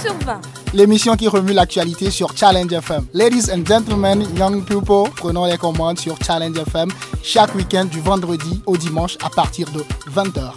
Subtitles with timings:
[0.00, 0.40] sur 20.
[0.74, 3.06] L'émission qui remue l'actualité sur Challenge FM.
[3.12, 6.88] Ladies and gentlemen, young people, prenons les commandes sur Challenge FM
[7.22, 9.80] chaque week-end du vendredi au dimanche à partir de
[10.14, 10.52] 20h.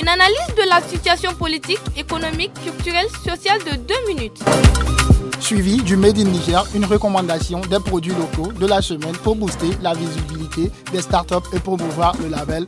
[0.00, 4.42] Une analyse de la situation politique, économique, culturelle, sociale de 2 minutes.
[5.40, 9.70] Suivi du Made in Niger, une recommandation des produits locaux de la semaine pour booster
[9.82, 12.66] la visibilité des startups et promouvoir le label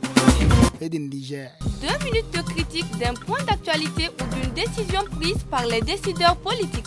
[0.79, 1.51] Made in Niger.
[1.81, 6.85] Deux minutes de critique d'un point d'actualité ou d'une décision prise par les décideurs politiques.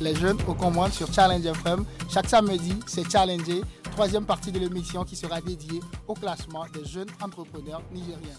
[0.00, 1.84] Les jeunes aux commandes sur Challenge FM.
[2.10, 7.08] Chaque samedi, c'est Challenger, troisième partie de l'émission qui sera dédiée au classement des jeunes
[7.22, 8.38] entrepreneurs nigériens.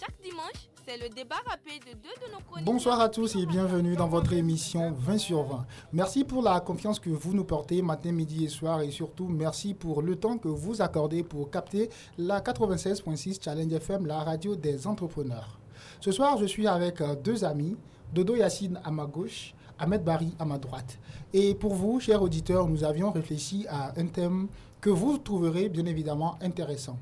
[0.00, 2.64] Chaque dimanche, c'est le débat rapide de deux de nos chroniques.
[2.64, 5.66] Bonsoir à tous et bienvenue dans votre émission 20 sur 20.
[5.92, 9.74] Merci pour la confiance que vous nous portez matin, midi et soir et surtout merci
[9.74, 14.86] pour le temps que vous accordez pour capter la 96.6 Challenge FM, la radio des
[14.86, 15.58] entrepreneurs.
[16.00, 17.76] Ce soir, je suis avec euh, deux amis,
[18.14, 20.98] Dodo Yassine à ma gauche, Ahmed Barry à ma droite.
[21.34, 24.48] Et pour vous, chers auditeurs, nous avions réfléchi à un thème
[24.80, 26.96] que vous trouverez bien évidemment intéressant.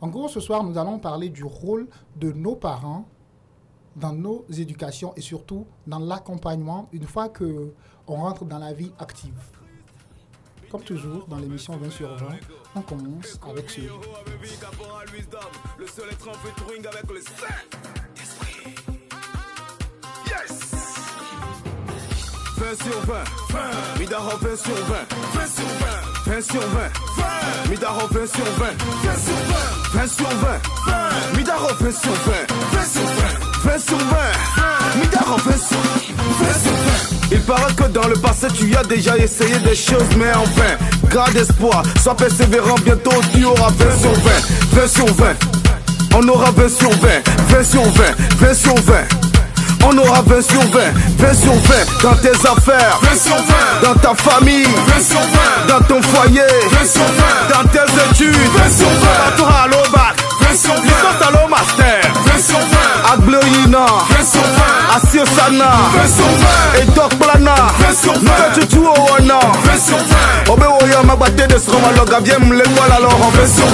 [0.00, 3.04] En gros, ce soir, nous allons parler du rôle de nos parents
[3.96, 7.72] dans nos éducations et surtout dans l'accompagnement une fois que
[8.06, 9.34] on rentre dans la vie active.
[10.70, 12.26] Comme toujours, dans l'émission 20 sur 20,
[12.76, 13.80] on commence avec ce.
[15.78, 18.74] Le seul être en featuring avec le Saint-Esprit.
[20.26, 20.60] Yes!
[22.56, 24.00] 20 sur 20, 20.
[24.00, 24.94] Midaro 20 sur 20,
[25.34, 27.70] 20 sur 20, 20 sur 20, 20.
[27.70, 31.36] Midaro 20 sur 20, 20 sur 20, 20 sur 20, 20.
[31.36, 32.32] Midaro 20 sur 20,
[32.72, 34.04] 20 sur 20, 20 sur 20.
[35.00, 37.30] Midaro 20 sur 20 sur 20.
[37.30, 40.76] Il paraît que dans le passé tu as déjà essayé des choses mais en vain
[41.10, 44.30] Garde espoir, sois persévérant, bientôt tu auras 20 sur 20
[44.72, 45.26] 20 sur 20
[46.16, 47.08] On aura 20 sur 20
[47.48, 48.04] 20 sur 20
[48.38, 48.94] 20 sur 20
[49.84, 50.78] on aura 20 sur 20,
[51.18, 53.42] 20 sur 20 dans tes affaires, 20 sur 20
[53.82, 55.26] dans ta famille, 20 sur 20
[55.66, 56.40] dans ton foyer,
[56.70, 60.74] 20 sur 20 dans tes études, 20 sur 20 Retour à l'eau bac, 20 sur
[60.74, 66.24] 20 Licence à master, 20 sur 20 Agbleuina, 20 sur 20 Assio Sana, 20 sur
[66.24, 71.02] 20 Et Doc Plana, 20 sur 20 Nuka Chuchu Owana, 20 sur 20 Obe Oya
[71.02, 73.66] Magbate de Sroma Loga Bien Mle Kuala alors en 20 sur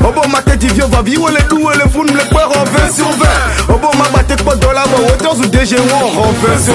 [0.00, 3.10] 20 Obo Mate Divio Va Viwe Le Douwe Le Foun Le Kwero en 20 sur
[3.68, 6.74] 20 Obo Magbate Kwa Dola Wa Waters ou DG War en 20 sur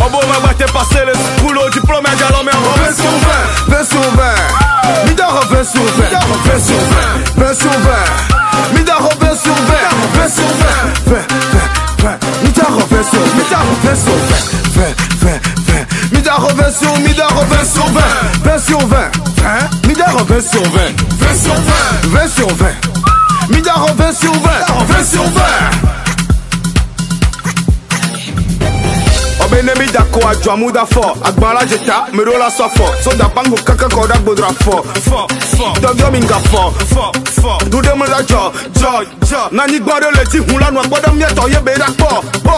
[0.00, 3.04] 20 Obo Magbate Passé le et galon Mais en 20 sur
[3.68, 6.74] 20 20 sur 20 Midaro 20 sur 20 20 sur
[7.36, 8.35] 20 20 sur 20
[8.74, 9.62] Midaro 20 sur 20
[10.14, 11.26] 20 sur 20 20
[12.02, 14.40] 20 20 Midaro 20 sur Midaro 20 sur 20
[14.74, 18.02] 20 20 20 Midaro 20 sur Midaro 20 sur 20
[18.44, 18.96] 20 sur 20
[19.36, 20.80] 20 Midaro 20 sur 20
[21.20, 21.62] 20 sur 20
[22.10, 22.66] 20 sur 20
[23.50, 24.40] Midaro 20 sur 20
[24.88, 26.05] 20 sur 20
[29.78, 32.66] mi dako adzɔ mu da fɔ agbala dzeta mi ɖo la sɔ
[33.02, 34.82] So da pango kaka kɔ ɖa fo.
[34.82, 35.26] Fɔ fɔ
[35.56, 37.04] fɔ dɔdɔ mi nga fɔ fɔ
[37.40, 39.04] fɔ ɖuɖe mi jo jo jo.
[39.20, 42.10] Dzɔ nanyigba ɖe le dzi hun la nua gbɔ ɖe ye be ra kpɔ
[42.44, 42.56] kpɔ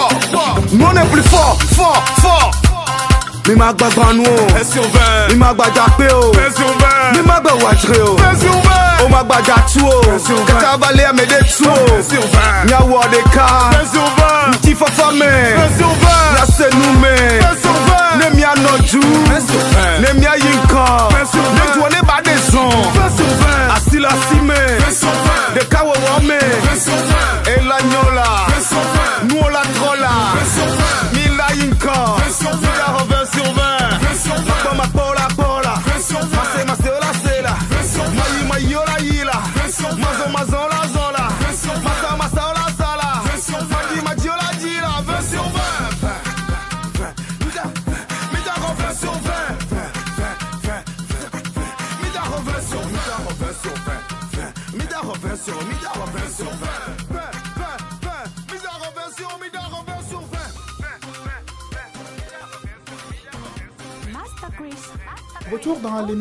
[0.70, 1.42] kpɔ ne pli fo
[1.76, 1.88] fo
[2.22, 2.68] fo.
[3.48, 4.46] Mi ma gba gbanu o
[5.30, 6.32] Mi ma gba jape o
[7.14, 8.16] Mi ma gba wajre o
[9.04, 12.02] O ma gba jatu o Kaka vale amede tu o
[12.66, 13.70] Mi awo de ka
[14.50, 15.30] Mi ti fafa me
[16.32, 17.14] Mi ase nu me
[18.18, 19.00] Ne mi anoju
[20.02, 21.08] Ne mi ayi nkan
[21.56, 22.92] Ne juwo ne ba de zon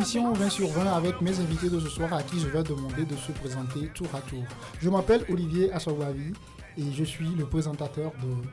[0.07, 3.03] L'émission 20 sur 20 avec mes invités de ce soir à qui je vais demander
[3.03, 4.41] de se présenter tour à tour.
[4.79, 6.31] Je m'appelle Olivier Assawavi
[6.77, 8.47] et je suis le présentateur de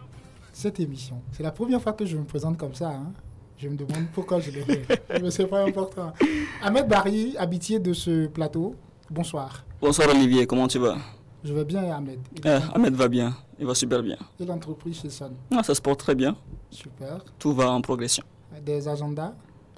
[0.53, 1.23] cette émission.
[1.31, 2.89] C'est la première fois que je me présente comme ça.
[2.91, 3.13] hein.
[3.57, 4.83] Je me demande pourquoi je le fais.
[5.23, 6.13] Mais c'est pas important.
[6.61, 8.75] Ahmed Barry, habitué de ce plateau,
[9.09, 9.65] bonsoir.
[9.81, 10.97] Bonsoir Olivier, comment tu vas?
[11.45, 12.19] Je vais bien, Ahmed?
[12.45, 14.17] Eh, Ahmed va bien, il va super bien.
[14.41, 15.31] et l'entreprise chez Sun?
[15.53, 16.35] Ah, ça se porte très bien,
[16.69, 17.25] Super.
[17.39, 18.25] tout va en progression.
[18.67, 19.35] Des agendas?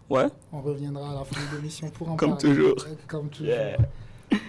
[0.08, 2.43] Ouais, On reviendra à la fin de l'émission pour en Comme parler.
[2.55, 2.76] toujours.
[3.08, 3.55] Comme toujours.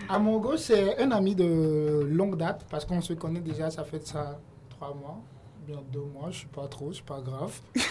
[0.09, 3.83] À mon gauche, c'est un ami de longue date parce qu'on se connaît déjà, ça
[3.83, 4.39] fait ça
[4.69, 5.19] trois mois.
[5.65, 7.59] Bien deux mois, je suis pas trop, c'est pas grave.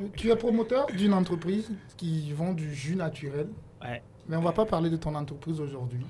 [0.00, 3.48] Euh, tu es promoteur d'une entreprise qui vend du jus naturel.
[3.82, 4.00] Ouais.
[4.28, 6.06] Mais on va pas parler de ton entreprise aujourd'hui.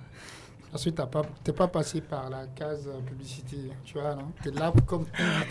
[0.72, 4.30] Que tu n'es pas, passé par la case euh, publicité, tu vois, non?
[4.40, 5.04] Tu es là comme.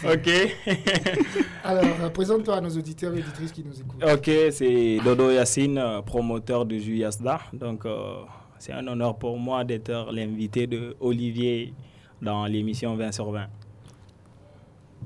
[0.06, 0.30] Ok.
[1.63, 4.01] Alors, euh, présente-toi à nos auditeurs et auditrices qui nous écoutent.
[4.01, 7.42] Ok, c'est Dodo Yassine, euh, promoteur de jus Yasda.
[7.51, 7.86] Donc,
[8.60, 11.74] c'est un honneur pour moi d'être l'invité de Olivier
[12.21, 13.48] dans l'émission 20 sur 20.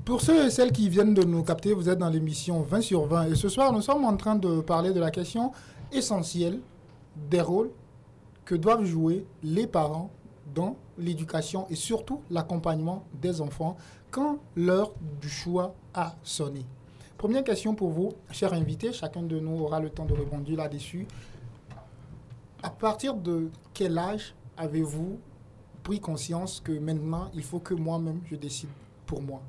[0.04, 3.04] Pour ceux et celles qui viennent de nous capter, vous êtes dans l'émission 20 sur
[3.06, 3.32] 20.
[3.32, 5.50] Et ce soir, nous sommes en train de parler de la question
[5.90, 6.60] essentielle
[7.16, 7.70] des rôles
[8.44, 10.10] que doivent jouer les parents
[10.54, 13.76] dans l'éducation et surtout l'accompagnement des enfants
[14.10, 16.64] quand l'heure du choix a sonné.
[17.16, 21.06] Première question pour vous, chers invités, chacun de nous aura le temps de répondre là-dessus.
[22.62, 25.18] À partir de quel âge avez-vous
[25.82, 28.70] pris conscience que maintenant, il faut que moi-même, je décide
[29.06, 29.40] pour moi?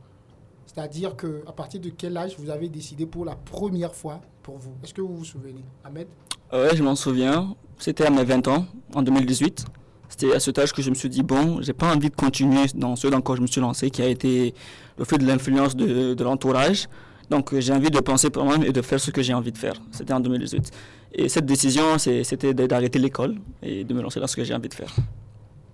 [0.65, 4.74] C'est-à-dire qu'à partir de quel âge vous avez décidé pour la première fois pour vous?
[4.83, 5.63] Est-ce que vous vous souvenez?
[5.83, 6.07] Ahmed?
[6.53, 7.56] Oui, je m'en souviens.
[7.77, 9.65] C'était à mes 20 ans, en 2018.
[10.07, 12.65] C'était à cet âge que je me suis dit, bon, j'ai pas envie de continuer
[12.75, 14.53] dans ce dans quoi je me suis lancé, qui a été
[14.97, 16.88] le fait de l'influence de, de l'entourage.
[17.30, 19.57] Donc j'ai envie de penser pour moi et de faire ce que j'ai envie de
[19.57, 19.74] faire.
[19.92, 20.71] C'était en 2018.
[21.13, 24.69] Et cette décision, c'était d'arrêter l'école et de me lancer dans ce que j'ai envie
[24.69, 24.94] de faire.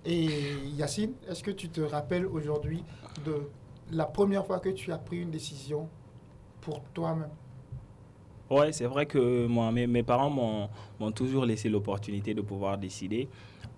[0.04, 0.28] Et
[0.76, 2.82] Yacine, est-ce que tu te rappelles aujourd'hui
[3.24, 3.34] de
[3.92, 5.88] la première fois que tu as pris une décision
[6.60, 7.28] pour toi-même?
[8.52, 10.28] Oui, c'est vrai que moi, mes, mes parents
[11.00, 13.26] m'ont toujours laissé l'opportunité de pouvoir décider,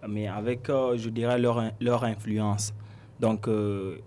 [0.08, 2.74] mais avec, euh, je dirais, leur, leur influence.
[3.20, 3.98] Donc, euh,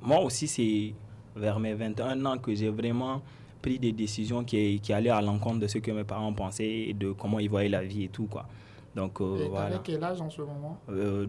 [0.00, 0.94] moi aussi, c'est
[1.34, 3.20] vers mes 21 ans que j'ai vraiment
[3.60, 6.94] pris des décisions qui, qui allaient à l'encontre de ce que mes parents pensaient et
[6.94, 8.26] de comment ils voyaient la vie et tout.
[8.26, 8.46] Quoi.
[8.94, 9.80] Donc, euh, et voilà.
[9.82, 10.78] quel âge en ce moment?
[10.86, 11.26] 20, euh,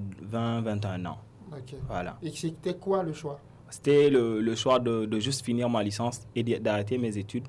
[0.62, 1.18] 21 ans.
[1.52, 1.76] Ok.
[1.88, 2.18] Voilà.
[2.22, 3.40] Et c'était quoi le choix?
[3.72, 7.48] C'était le, le, choix de, de, juste finir ma licence et d'arrêter mes études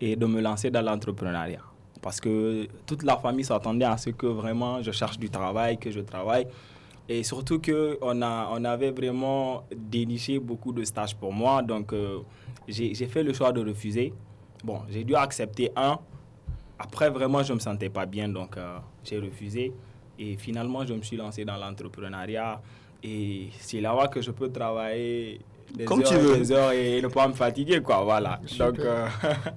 [0.00, 1.62] et de me lancer dans l'entrepreneuriat.
[2.00, 5.90] Parce que toute la famille s'attendait à ce que vraiment je cherche du travail, que
[5.90, 6.46] je travaille.
[7.08, 11.62] Et surtout qu'on on avait vraiment déniché beaucoup de stages pour moi.
[11.62, 12.18] Donc, euh,
[12.68, 14.12] j'ai fait le choix de refuser.
[14.62, 15.98] Bon, j'ai dû accepter un.
[16.78, 18.28] Après, vraiment, je ne me sentais pas bien.
[18.28, 19.72] Donc, euh, j'ai refusé.
[20.18, 22.60] Et finalement, je me suis lancé dans l'entrepreneuriat.
[23.02, 25.40] Et c'est là-bas que je peux travailler
[25.74, 26.36] des Comme heures, tu veux.
[26.36, 28.02] des heures et ne pas me fatiguer, quoi.
[28.04, 28.40] Voilà.
[28.46, 28.72] Super.
[28.72, 29.06] Donc, euh,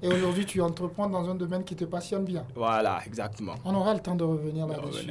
[0.01, 2.45] Et aujourd'hui, tu entreprends dans un domaine qui te passionne bien.
[2.55, 3.53] voilà, exactement.
[3.65, 5.07] On aura le temps de revenir là-dessus.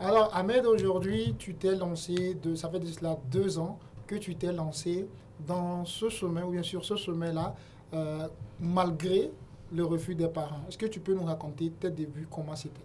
[0.00, 4.34] Alors, Ahmed, aujourd'hui, tu t'es lancé, de, ça fait de cela deux ans que tu
[4.36, 5.08] t'es lancé
[5.46, 7.54] dans ce sommet, ou bien sûr ce sommet-là,
[7.94, 8.28] euh,
[8.60, 9.30] malgré
[9.72, 10.60] le refus des parents.
[10.68, 12.80] Est-ce que tu peux nous raconter tes débuts, comment c'était?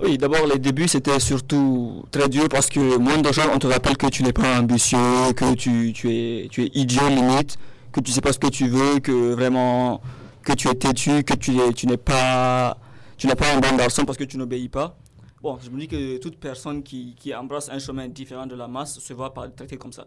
[0.00, 3.66] Oui, d'abord, les débuts, c'était surtout très dur parce que moins de gens, on te
[3.66, 7.56] rappelle que tu n'es pas ambitieux, que tu, tu, es, tu es idiot limite,
[7.92, 10.00] que tu sais pas ce que tu veux, que vraiment,
[10.42, 12.76] que tu es têtu, que tu tu n'es pas,
[13.16, 14.96] tu n'es pas un bon garçon parce que tu n'obéis pas.
[15.40, 18.66] Bon, je me dis que toute personne qui, qui embrasse un chemin différent de la
[18.66, 20.06] masse se voit pas traiter comme ça.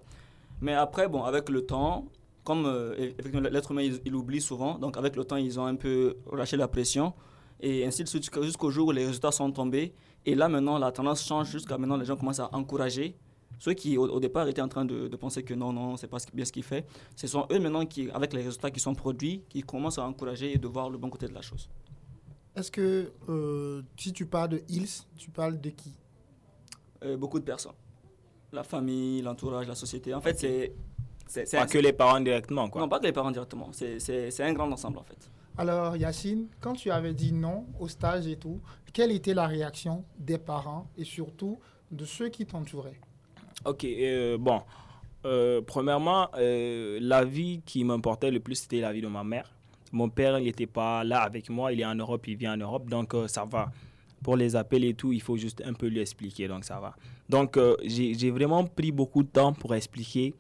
[0.62, 2.06] Mais après, bon, avec le temps,
[2.44, 3.12] comme euh,
[3.52, 6.58] l'être humain, il, il oublie souvent, donc avec le temps, ils ont un peu relâché
[6.58, 7.14] la pression
[7.60, 9.94] et ainsi de suite jusqu'au jour où les résultats sont tombés.
[10.26, 13.16] Et là, maintenant, la tendance change jusqu'à maintenant, les gens commencent à encourager.
[13.60, 16.08] Ceux qui, au, au départ, étaient en train de, de penser que non, non, c'est
[16.08, 18.80] pas ce- bien ce qu'ils fait, ce sont eux maintenant qui, avec les résultats qui
[18.80, 21.70] sont produits, qui commencent à encourager et de voir le bon côté de la chose.
[22.56, 25.94] Est-ce que euh, si tu parles de Hills, tu parles de qui?
[27.04, 27.74] Euh, beaucoup de personnes.
[28.52, 30.14] La famille, l'entourage, la société.
[30.14, 30.74] En fait, c'est.
[31.52, 32.82] Pas un- que les parents directement, quoi.
[32.82, 33.70] Non, pas que les parents directement.
[33.72, 35.30] C'est- C'est c'est un grand ensemble, en fait.
[35.60, 38.62] Alors, Yacine, quand tu avais dit non au stage et tout,
[38.94, 41.58] quelle était la réaction des parents et surtout
[41.92, 43.00] de ceux qui t'entouraient?
[43.66, 44.62] Ok, euh, bon.
[45.26, 49.52] Euh, premièrement, euh, la vie qui m'importait le plus, c'était la vie de ma mère.
[49.92, 52.88] Mon père, n'était pas là avec moi, il est en Europe, il vit en Europe,
[52.88, 53.72] donc ça va.
[54.24, 56.96] Pour les appels et tout, il faut juste un peu lui expliquer, donc ça va.
[57.30, 60.36] Donc, j'ai vraiment pris beaucoup de temps pour expliquer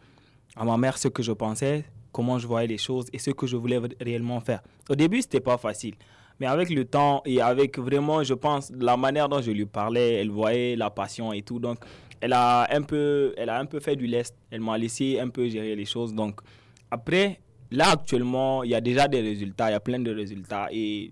[0.55, 1.85] à ma mère ce que je pensais,
[2.17, 4.61] comment je voyais les choses et ce que je voulais réellement faire.
[4.89, 5.93] Au début, c'était pas facile.
[6.39, 10.15] Mais avec le temps et avec vraiment, je pense, la manière dont je lui parlais,
[10.15, 11.59] elle voyait la passion et tout.
[11.59, 11.77] Donc,
[12.19, 14.35] elle a un peu, elle a un peu fait du lest.
[14.49, 16.11] Elle m'a laissé un peu gérer les choses.
[16.11, 16.41] Donc,
[16.89, 19.69] après, là, actuellement, il y a déjà des résultats.
[19.69, 20.69] Il y a plein de résultats.
[20.71, 21.11] Et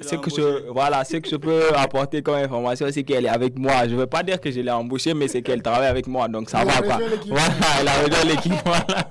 [0.00, 3.58] ce que, je, voilà, ce que je peux apporter comme information, c'est qu'elle est avec
[3.58, 3.86] moi.
[3.86, 6.28] Je ne veux pas dire que je l'ai embauchée, mais c'est qu'elle travaille avec moi.
[6.28, 6.98] Donc, ça Elle va, quoi.
[7.26, 8.52] Voilà, elle a rejoint l'équipe.
[8.64, 9.06] Voilà.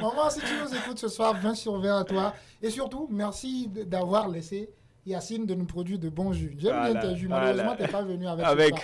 [0.00, 2.34] Maman, si tu nous écoutes ce soir, 20 sur 20 à toi.
[2.60, 4.68] Et surtout, merci d'avoir laissé
[5.04, 6.54] Yacine de nous produire de bons jus.
[6.60, 7.26] J'aime bien Voilà, tes jus.
[7.26, 7.46] voilà.
[7.46, 8.74] Malheureusement, tu n'es pas venu avec, Avec.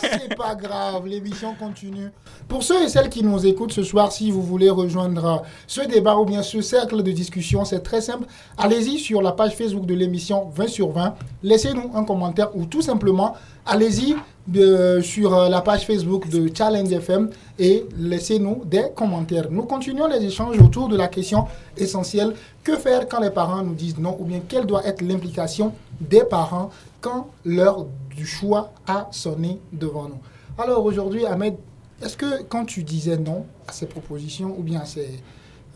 [0.00, 2.08] C'est pas grave, l'émission continue.
[2.48, 6.16] Pour ceux et celles qui nous écoutent ce soir, si vous voulez rejoindre ce débat
[6.16, 8.26] ou bien ce cercle de discussion, c'est très simple.
[8.58, 11.14] Allez-y sur la page Facebook de l'émission 20 sur 20.
[11.44, 13.36] Laissez-nous un commentaire ou tout simplement,
[13.74, 14.14] allez-y
[14.46, 19.48] de- sur euh, la page Facebook de Challenge FM et laissez-nous des commentaires.
[19.50, 21.46] Nous continuons les échanges autour de la question
[21.76, 22.34] essentielle
[22.64, 26.24] que faire quand les parents nous disent non ou bien quelle doit être l'implication des
[26.24, 27.86] parents quand l'heure
[28.16, 30.18] du choix a sonné devant nous.
[30.58, 31.54] Alors aujourd'hui, Ahmed,
[32.02, 35.20] est-ce que quand tu disais non à ces propositions ou bien à ces,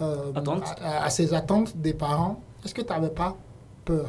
[0.00, 0.64] euh, Attentes.
[0.82, 3.36] à- à ces attentes des parents, est-ce que tu n'avais pas
[3.84, 4.08] peur?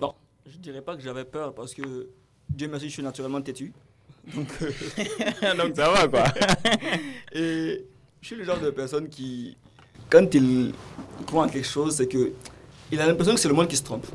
[0.00, 0.12] Non,
[0.46, 2.08] je dirais pas que j'avais peur parce que
[2.56, 3.70] Dieu merci, je suis naturellement têtu.
[4.34, 4.70] Donc, euh,
[5.58, 6.24] Donc ça va quoi.
[7.34, 7.84] et
[8.22, 9.56] je suis le genre de personne qui,
[10.08, 10.72] quand il
[11.26, 12.32] croit en quelque chose, c'est que
[12.90, 14.06] il a l'impression que c'est le monde qui se trompe.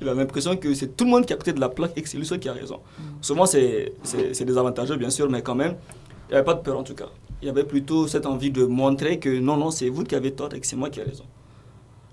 [0.00, 2.02] Il a l'impression que c'est tout le monde qui à côté de la plaque et
[2.02, 2.80] que c'est lui seul qui a raison.
[3.20, 3.92] Souvent, c'est
[4.44, 5.76] désavantageux, bien sûr, mais quand même,
[6.28, 7.08] il n'y avait pas de peur en tout cas.
[7.42, 10.32] Il y avait plutôt cette envie de montrer que non, non, c'est vous qui avez
[10.32, 11.24] tort et que c'est moi qui ai raison.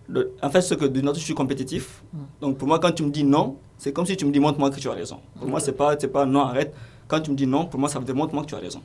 [0.09, 2.03] Le- en fait, c'est que de notre je suis compétitif.
[2.41, 4.69] Donc pour moi, quand tu me dis non, c'est comme si tu me dis montre-moi
[4.69, 5.17] que tu as raison.
[5.39, 6.71] Pour moi, c'est pas, c'est pas non, arrête.
[7.07, 8.79] Quand tu me dis non, pour moi, ça veut dire montre-moi que tu as raison.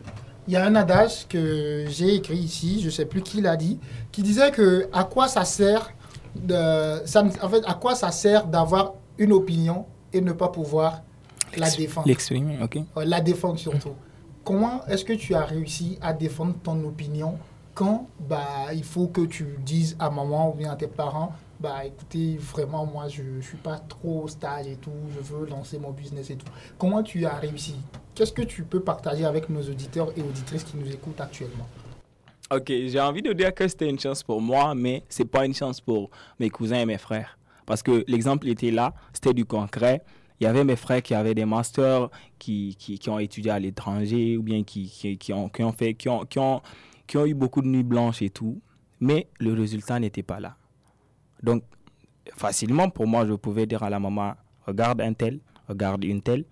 [0.49, 3.57] Il y a un adage que j'ai écrit ici, je ne sais plus qui l'a
[3.57, 3.79] dit,
[4.11, 5.91] qui disait que à quoi ça sert
[6.35, 9.85] de, ça, ne- en fait, à quoi ça sert d'avoir une opinion
[10.15, 11.03] et ne pas pouvoir
[11.59, 12.09] la défendre?
[12.09, 12.79] L'exprimer, ok.
[12.97, 13.93] Ouais, la défendre surtout.
[14.45, 17.35] Comment est-ce que tu as réussi à défendre ton opinion
[17.75, 21.85] quand bah, il faut que tu dises à maman ou bien à tes parents bah
[21.85, 25.91] écoutez, vraiment, moi, je ne suis pas trop stage et tout, je veux lancer mon
[25.91, 26.47] business et tout.
[26.79, 27.77] Comment tu as réussi?
[28.15, 31.67] Qu'est-ce que tu peux partager avec nos auditeurs et auditrices qui nous écoutent actuellement?
[32.51, 35.55] Ok, j'ai envie de dire que c'était une chance pour moi, mais c'est pas une
[35.55, 37.39] chance pour mes cousins et mes frères.
[37.65, 40.03] Parce que l'exemple était là, c'était du concret.
[40.39, 42.77] Il y avait mes frères qui avaient des masters, qui,
[43.09, 44.93] ont étudié à l'étranger, ou bien qui,
[45.33, 46.63] ont, fait, qui ont
[47.25, 48.61] eu beaucoup de nuits blanches et tout.
[49.01, 50.57] Mais le résultat n'était pas là.
[51.47, 51.63] Donc,
[52.35, 54.35] facilement, pour moi, je pouvais dire à la maman,
[54.67, 55.39] regarde un tel,
[55.69, 56.45] regarde une telle.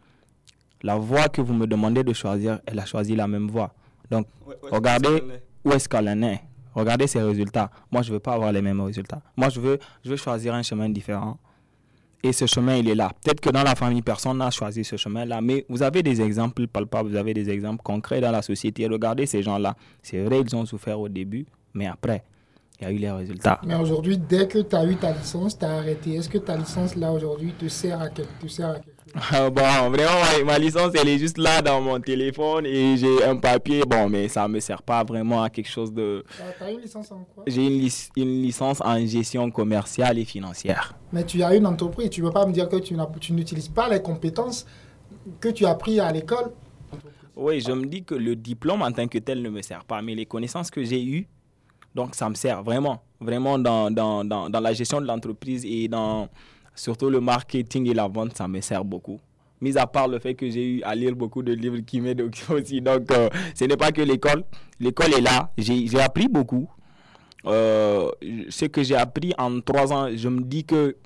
[0.82, 3.74] La voie que vous me demandez de choisir, elle a choisi la même voie.
[4.10, 4.26] Donc,
[4.70, 5.22] Regardez.
[5.64, 6.40] où est-ce qu'elle en est
[6.74, 7.70] Regardez ses résultats.
[7.90, 9.20] Moi, je ne veux pas avoir les mêmes résultats.
[9.36, 11.38] Moi, je veux, je veux choisir un chemin différent.
[12.22, 13.10] Et ce chemin, il est là.
[13.22, 16.66] Peut-être que dans la famille, personne n'a choisi ce chemin-là, mais vous avez des exemples
[16.68, 18.86] palpables, vous avez des exemples concrets dans la société.
[18.86, 19.76] Regardez ces gens-là.
[20.02, 22.24] C'est vrai, ils ont souffert au début, mais après,
[22.90, 23.60] il y a eu les résultats.
[23.66, 26.14] Mais aujourd'hui, dès que tu as eu ta licence, tu as arrêté.
[26.14, 28.90] Est-ce que ta licence, là, aujourd'hui, te sert à quelque, te sert à quelque chose?
[29.30, 30.10] Ah, bon, vraiment,
[30.40, 33.82] ma, ma licence, elle est juste là dans mon téléphone et j'ai un papier.
[33.86, 36.24] Bon, mais ça ne me sert pas vraiment à quelque chose de...
[36.58, 37.44] Tu as une licence en quoi?
[37.46, 40.96] J'ai une, lic- une licence en gestion commerciale et financière.
[41.12, 42.10] Mais tu as une entreprise.
[42.10, 44.66] Tu ne peux pas me dire que tu n'utilises pas les compétences
[45.40, 46.50] que tu as appris à l'école?
[47.36, 50.02] Oui, je me dis que le diplôme en tant que tel ne me sert pas,
[50.02, 51.28] mais les connaissances que j'ai eues,
[51.94, 56.28] donc ça me sert vraiment, vraiment dans, dans, dans, la gestion de l'entreprise et dans
[56.74, 59.20] surtout le marketing et la vente, ça me sert beaucoup.
[59.60, 62.22] Mis à part le fait que j'ai eu à lire beaucoup de livres qui m'aident
[62.50, 62.80] aussi.
[62.80, 64.44] Donc, euh, ce n'est pas que l'école.
[64.80, 65.52] L'école est là.
[65.56, 66.68] J'ai j'ai appris beaucoup.
[67.46, 68.10] Euh,
[68.48, 70.96] ce que j'ai appris en trois ans, je me dis que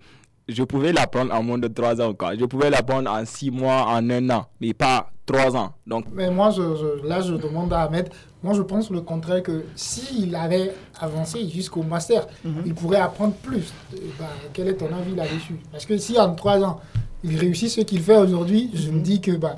[0.48, 2.14] je pouvais l'apprendre en moins de trois ans.
[2.14, 2.36] Quoi.
[2.36, 5.72] Je pouvais l'apprendre en six mois, en un an, mais pas trois ans.
[5.86, 8.08] Donc, Mais moi, je, je- là, je demande à Ahmed.
[8.42, 12.26] Moi, je pense le contraire que s'il avait avancé jusqu'au master,
[12.66, 13.72] il pourrait apprendre plus.
[14.18, 15.56] Bah, quel est ton avis là-dessus?
[15.72, 16.80] Parce que si en trois ans,
[17.24, 19.56] il réussit ce qu'il fait aujourd'hui, je me dis que bah,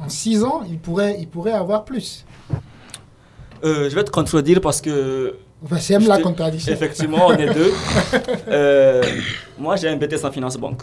[0.00, 2.24] en six ans, il pourrait, il pourrait avoir plus.
[3.64, 5.36] Euh, je vais te contredire parce que
[5.68, 6.72] Bah, J'aime la contradiction.
[6.72, 7.72] Effectivement, on est deux.
[8.48, 9.02] Euh,
[9.58, 10.82] moi, j'ai un BTS en finance banque.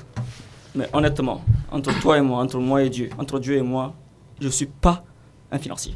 [0.76, 1.42] Mais honnêtement,
[1.72, 3.94] entre toi et moi, entre moi et Dieu, entre Dieu et moi,
[4.40, 5.04] je ne suis pas
[5.52, 5.96] un financier.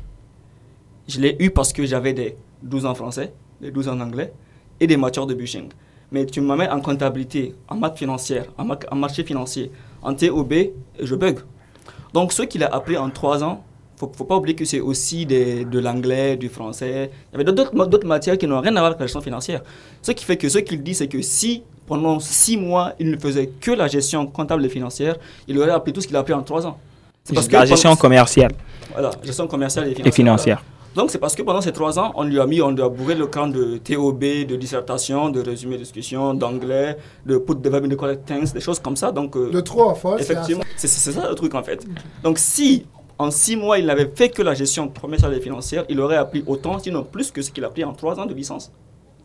[1.07, 4.31] Je l'ai eu parce que j'avais des 12 en français, des 12 en anglais
[4.79, 5.69] et des matières de bushing.
[6.11, 9.71] Mais tu me mets en comptabilité, en maths financière, en, ma- en marché financier,
[10.01, 10.53] en TOB,
[10.99, 11.39] je bug.
[12.13, 13.63] Donc, ce qu'il a appris en 3 ans,
[14.01, 17.11] il ne faut pas oublier que c'est aussi de l'anglais, du français.
[17.33, 19.61] Il y avait d'autres matières qui n'ont rien à voir avec la gestion financière.
[20.01, 23.17] Ce qui fait que ce qu'il dit, c'est que si pendant 6 mois, il ne
[23.17, 25.17] faisait que la gestion comptable et financière,
[25.47, 26.79] il aurait appris tout ce qu'il a appris en 3 ans.
[27.23, 28.51] C'est la gestion pendant- commerciale
[28.93, 30.07] voilà, gestion commerciale et financière.
[30.07, 30.63] et financière.
[30.95, 32.89] Donc c'est parce que pendant ces trois ans, on lui a mis, on lui a
[32.89, 37.87] bourré le camp de TOB, de dissertation, de résumé de discussion, d'anglais, de put development,
[37.89, 39.13] de correct things, des choses comme ça.
[39.13, 41.85] Donc euh, De trop c'est effectivement, c'est c'est ça le truc en fait.
[42.23, 42.85] Donc si
[43.17, 46.43] en six mois il n'avait fait que la gestion commerciale et financière, il aurait appris
[46.45, 48.69] autant, sinon plus que ce qu'il a appris en trois ans de licence.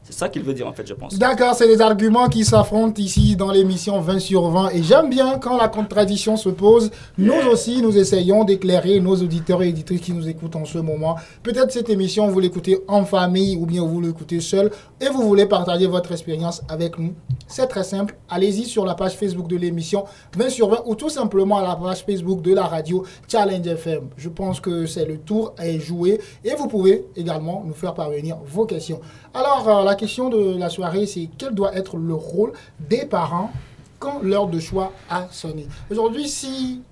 [0.09, 1.19] C'est ça qu'il veut dire en fait, je pense.
[1.19, 4.69] D'accord, c'est des arguments qui s'affrontent ici dans l'émission 20 sur 20.
[4.71, 6.93] Et j'aime bien quand la contradiction se pose.
[7.19, 11.17] Nous aussi, nous essayons d'éclairer nos auditeurs et éditrices qui nous écoutent en ce moment.
[11.43, 14.71] Peut-être cette émission, vous l'écoutez en famille ou bien vous l'écoutez seul
[15.01, 17.13] et vous voulez partager votre expérience avec nous.
[17.49, 18.17] C'est très simple.
[18.31, 20.05] Allez-y sur la page Facebook de l'émission
[20.37, 24.05] 20 sur 20 ou tout simplement à la page Facebook de la radio Challenge FM.
[24.17, 28.37] Je pense que c'est le tour à jouer et vous pouvez également nous faire parvenir
[28.47, 29.01] vos questions.
[29.35, 33.51] Alors, euh, la question de la soirée, c'est quel doit être le rôle des parents
[33.99, 36.83] quand l'heure de choix a sonné Aujourd'hui, si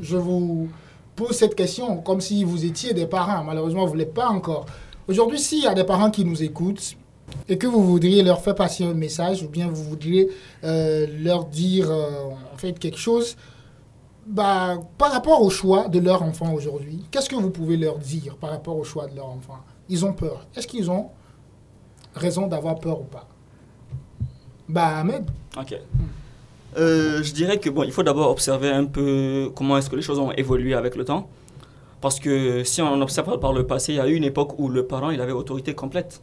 [0.00, 0.68] je vous
[1.16, 4.66] pose cette question comme si vous étiez des parents, malheureusement, vous ne l'êtes pas encore.
[5.08, 6.94] Aujourd'hui, s'il y a des parents qui nous écoutent
[7.48, 10.28] et que vous voudriez leur faire passer un message ou bien vous voudriez
[10.62, 13.36] euh, leur dire euh, en fait quelque chose
[14.28, 18.36] bah, par rapport au choix de leur enfant aujourd'hui, qu'est-ce que vous pouvez leur dire
[18.36, 19.58] par rapport au choix de leur enfant?
[19.88, 20.46] Ils ont peur.
[20.54, 21.08] Est-ce qu'ils ont
[22.18, 23.26] raison d'avoir peur ou pas
[24.68, 25.24] Bah, Ahmed
[25.58, 25.74] Ok.
[26.76, 30.02] Euh, je dirais que bon, il faut d'abord observer un peu comment est-ce que les
[30.02, 31.28] choses ont évolué avec le temps.
[32.00, 34.68] Parce que si on observe par le passé, il y a eu une époque où
[34.68, 36.22] le parent il avait autorité complète.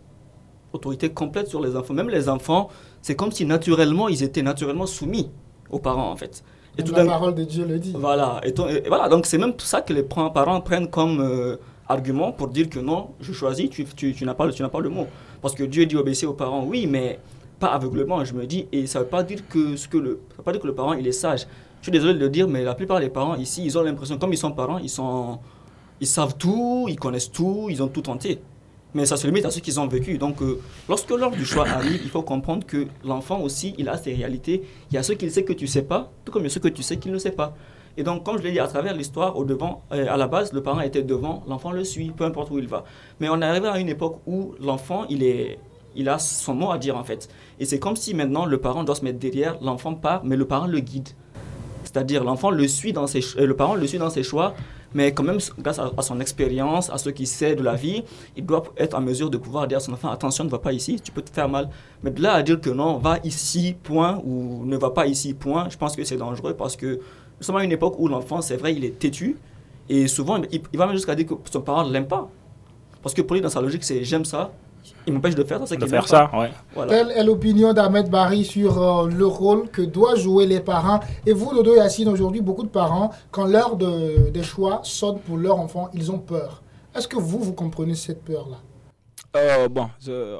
[0.71, 1.93] Autorité complète sur les enfants.
[1.93, 2.69] Même les enfants,
[3.01, 5.29] c'est comme si naturellement, ils étaient naturellement soumis
[5.69, 6.43] aux parents en fait.
[6.77, 7.93] Et tout la parole de Dieu le dit.
[7.97, 8.41] Voilà.
[8.43, 8.53] Et,
[8.87, 9.09] voilà.
[9.09, 13.11] Donc c'est même ça que les parents prennent comme euh, argument pour dire que non,
[13.19, 15.07] je choisis, tu, tu, tu n'as pas, pas le mot.
[15.45, 17.19] Parce que Dieu dit obéir aux parents, oui, mais
[17.59, 18.65] pas aveuglement, je me dis.
[18.71, 20.65] Et ça ne veut pas dire que, ce que le, ça veut pas dire que
[20.65, 21.41] le parent il est sage.
[21.81, 24.17] Je suis désolé de le dire, mais la plupart des parents ici, ils ont l'impression,
[24.17, 25.37] comme ils sont parents, ils, sont,
[26.01, 28.39] ils savent tout, ils connaissent tout, ils ont tout tenté.
[28.95, 30.17] Mais ça se limite à ce qu'ils ont vécu.
[30.17, 30.59] Donc, euh,
[30.89, 34.63] lorsque l'heure du choix arrive, il faut comprendre que l'enfant aussi, il a ses réalités.
[34.89, 36.47] Il y a ce qu'il sait que tu ne sais pas, tout comme il y
[36.47, 37.55] a ce que tu sais qu'il ne sait pas.
[37.97, 40.51] Et donc, comme je l'ai dit, à travers l'histoire, au devant, euh, à la base,
[40.53, 42.83] le parent était devant, l'enfant le suit, peu importe où il va.
[43.19, 47.03] Mais on est à une époque où l'enfant, il a son mot à dire en
[47.03, 47.29] fait.
[47.59, 50.45] Et c'est comme si maintenant le parent doit se mettre derrière, l'enfant part, mais le
[50.45, 51.09] parent le guide.
[51.83, 54.53] C'est-à-dire l'enfant le suit dans ses, euh, le parent le suit dans ses choix,
[54.95, 58.03] mais quand même, grâce à, son expérience, à ce qu'il sait de la vie,
[58.37, 60.71] il doit être en mesure de pouvoir dire à son enfant, attention, ne va pas
[60.71, 61.69] ici, tu peux te faire mal.
[62.01, 65.33] Mais de là à dire que non, va ici, point, ou ne va pas ici,
[65.33, 67.01] point, je pense que c'est dangereux parce que
[67.39, 69.37] nous sommes à une époque où l'enfant, c'est vrai, il est têtu,
[69.89, 72.27] et souvent, il, va même jusqu'à dire que son parent ne l'aime pas.
[73.01, 74.51] Parce que pour lui, dans sa logique, c'est j'aime ça,
[75.05, 76.51] il m'empêche de faire ça, De faire ça, ouais.
[76.87, 80.99] Telle est l'opinion d'Ahmed Barry sur euh, le rôle que doivent jouer les parents?
[81.25, 85.37] Et vous, Dodo Yassine, aujourd'hui, beaucoup de parents, quand l'heure de, des choix sonne pour
[85.37, 86.63] leur enfant, ils ont peur.
[86.95, 88.57] Est-ce que vous, vous comprenez cette peur-là?
[89.35, 89.89] Euh, Bon,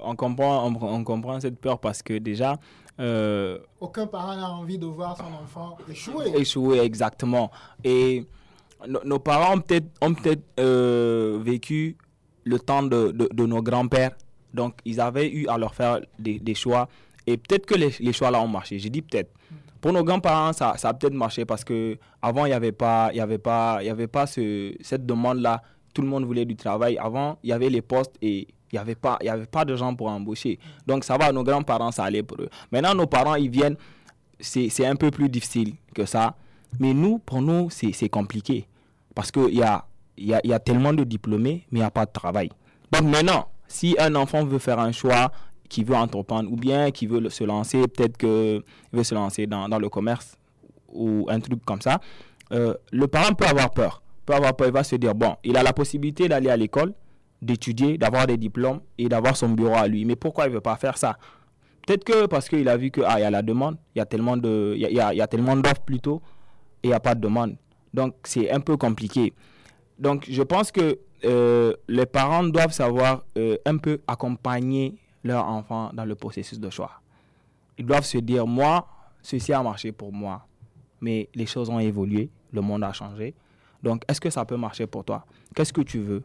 [0.04, 2.58] on, comprend, on, comprend cette peur parce que déjà...
[3.00, 6.32] Euh, Aucun parent n'a envie de voir son enfant échouer.
[6.38, 7.52] Échouer, exactement.
[7.84, 8.26] Et
[9.04, 11.98] nos parents ont peut-être peut, -être, vécu
[12.44, 14.16] le temps de, de, de nos grands-pères
[14.56, 16.88] donc, ils avaient eu à leur faire des, choix.
[17.28, 18.80] Et peut-être que les, choix-là ont marché.
[18.80, 19.32] J'ai dit peut-être.
[19.82, 23.18] Pour nos grands-parents, ça, ça, a peut-être marché parce qu'avant, il n'y avait pas, il
[23.18, 25.62] y avait pas, il y avait pas ce, cette demande-là.
[25.94, 26.98] Tout le monde voulait du travail.
[26.98, 30.60] Avant, il y avait les postes et il n'y avait, pas, de gens pour embaucher.
[30.86, 32.50] Donc, ça va, nos grands-parents, ça allait pour eux.
[32.72, 33.78] Maintenant, nos parents, ils viennent,
[34.40, 36.36] c'est un peu plus difficile que ça.
[36.80, 38.68] Mais nous, pour nous, c'est compliqué.
[39.14, 39.86] Parce qu'il y a,
[40.18, 42.50] y, a, y a tellement de diplômés, mais il n'y a pas de travail.
[42.92, 45.32] Donc maintenant, si un enfant veut faire un choix,
[45.70, 48.62] qui veut entreprendre ou bien qui veut se lancer, peut-être qu'il
[48.94, 50.38] veut se lancer dans, dans, le commerce
[50.94, 52.00] ou un truc comme ça,
[52.52, 54.02] euh, le parent peut avoir peur.
[54.26, 56.94] Peut avoir peur, il va se dire, bon, il a la possibilité d'aller à l'école,
[57.46, 60.04] d'étudier, d'avoir des diplômes et d'avoir son bureau à lui.
[60.06, 61.18] Mais pourquoi il ne veut pas faire ça?
[61.86, 64.06] Peut-être que parce qu'il a vu qu'il ah, y a la demande, il y a
[64.06, 66.22] tellement d'offres plutôt,
[66.82, 67.56] et il n'y a pas de demande.
[67.94, 69.34] Donc c'est un peu compliqué.
[70.00, 75.92] Donc je pense que euh, les parents doivent savoir euh, un peu accompagner leur enfant
[75.94, 76.92] dans le processus de choix.
[77.78, 78.88] Ils doivent se dire, moi,
[79.22, 80.46] ceci a marché pour moi,
[81.02, 83.34] mais les choses ont évolué, le monde a changé.
[83.84, 85.26] Donc, est-ce que ça peut marcher pour toi?
[85.56, 86.24] Qu'est-ce que tu veux?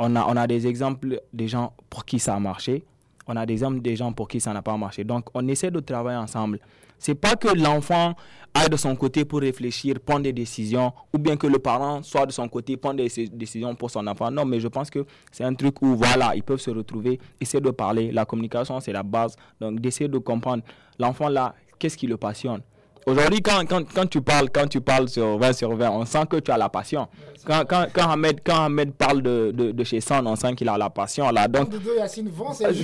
[0.00, 2.82] On a, on a des exemples des gens pour qui ça a marché.
[3.26, 5.04] On a des exemples des gens pour qui ça n'a pas marché.
[5.04, 6.58] Donc, on essaie de travailler ensemble.
[6.98, 8.14] C'est pas que l'enfant
[8.54, 12.26] aille de son côté pour réfléchir, prendre des décisions, ou bien que le parent soit
[12.26, 14.30] de son côté, prendre des décisions pour son enfant.
[14.30, 17.60] Non, mais je pense que c'est un truc où, voilà, ils peuvent se retrouver, essayer
[17.60, 18.10] de parler.
[18.10, 19.36] La communication, c'est la base.
[19.60, 20.64] Donc, d'essayer de comprendre
[20.98, 22.62] l'enfant là, qu'est-ce qui le passionne?
[23.06, 26.26] Aujourd'hui, quand, quand, quand, tu parles, quand tu parles sur 20 sur 20, on sent
[26.28, 27.08] que tu as la passion.
[27.46, 30.68] Quand, quand, quand, Ahmed, quand Ahmed parle de, de, de chez Son, on sent qu'il
[30.68, 31.30] a la passion.
[31.30, 31.48] Là.
[31.48, 31.70] Donc,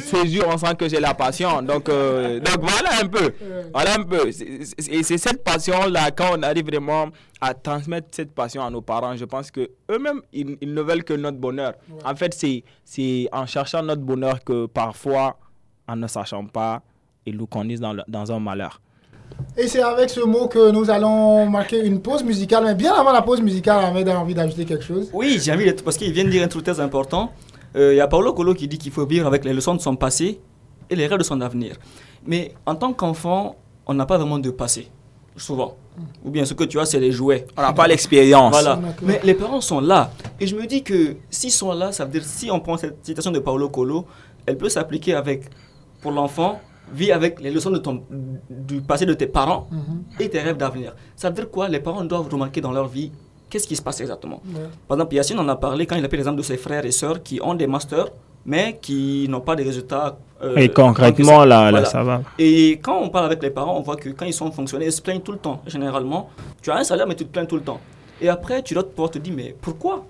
[0.00, 1.60] c'est jure, on sent que j'ai la passion.
[1.62, 3.32] Donc, euh, donc voilà un peu.
[3.72, 4.26] Voilà un peu.
[4.28, 7.08] Et c'est cette passion-là, quand on arrive vraiment
[7.40, 11.04] à transmettre cette passion à nos parents, je pense que eux-mêmes, ils, ils, ne veulent
[11.04, 11.74] que notre bonheur.
[12.04, 12.34] En fait,
[12.84, 15.36] c'est en cherchant notre bonheur que parfois
[15.86, 16.82] en ne sachant pas,
[17.26, 18.80] ils nous conduisent dans, le- dans un malheur.
[19.56, 22.64] Et c'est avec ce mot que nous allons marquer une pause musicale.
[22.64, 25.08] Mais bien avant la pause musicale, Ahmed a envie d'ajouter quelque chose.
[25.12, 27.32] Oui, j'ai envie d'être parce qu'il vient de dire un truc très important.
[27.74, 29.80] Euh, Il y a Paulo Colo qui dit qu'il faut vivre avec les leçons de
[29.80, 30.40] son passé
[30.90, 31.76] et les rêves de son avenir.
[32.26, 34.90] Mais en tant qu'enfant, on n'a pas vraiment de passé,
[35.36, 35.76] souvent.
[36.24, 37.46] Ou bien ce que tu as, c'est les jouets.
[37.56, 38.52] On n'a pas l'expérience.
[38.52, 38.78] Voilà.
[39.02, 40.10] Mais les parents sont là.
[40.38, 42.98] Et je me dis que s'ils sont là, ça veut dire si on prend cette
[43.04, 44.04] citation de Paulo Colo,
[44.44, 45.44] elle peut s'appliquer avec,
[46.02, 46.60] pour l'enfant,
[46.92, 48.02] vis avec les leçons de ton,
[48.50, 50.02] du passé de tes parents Mhm.
[50.20, 50.94] et tes rêves d'avenir.
[51.16, 51.68] Ça veut dire quoi?
[51.68, 53.10] Les parents doivent remarquer dans leur vie
[53.50, 54.40] qu'est-ce qui se passe exactement?
[54.46, 54.60] Ouais.
[54.88, 56.90] Par exemple, Yacine en a parlé quand il a pris l'exemple de ses frères et
[56.92, 58.08] sœurs qui ont des masters,
[58.44, 60.16] mais qui n'ont pas de résultats.
[60.42, 61.46] euh, Et concrètement, ça.
[61.46, 62.22] là, là, ça va.
[62.38, 64.92] Et quand on parle avec les parents, on voit que quand ils sont fonctionnaires, ils
[64.92, 65.62] se plaignent tout le temps.
[65.66, 66.28] Généralement,
[66.62, 67.80] tu as un salaire, mais tu te plains tout le temps.
[68.20, 70.04] Et après, tu dois pouvoir te dire, mais pourquoi?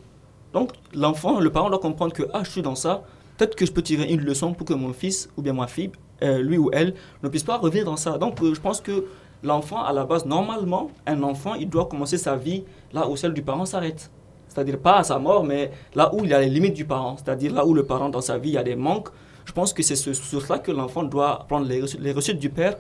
[0.53, 3.03] Donc, l'enfant, le parent doit comprendre que, ah, je suis dans ça,
[3.37, 5.91] peut-être que je peux tirer une leçon pour que mon fils ou bien ma fille,
[6.23, 8.19] euh, lui ou elle, ne puisse pas revenir dans ça.
[8.19, 9.05] Donc, euh, je pense que
[9.43, 13.33] l'enfant, à la base, normalement, un enfant, il doit commencer sa vie là où celle
[13.35, 14.11] du parent s'arrête.
[14.49, 17.17] C'est-à-dire pas à sa mort, mais là où il y a les limites du parent.
[17.19, 19.09] C'est-à-dire là où le parent, dans sa vie, il y a des manques.
[19.45, 22.49] Je pense que c'est ce- sur cela que l'enfant doit prendre les les reçus du
[22.51, 22.77] père,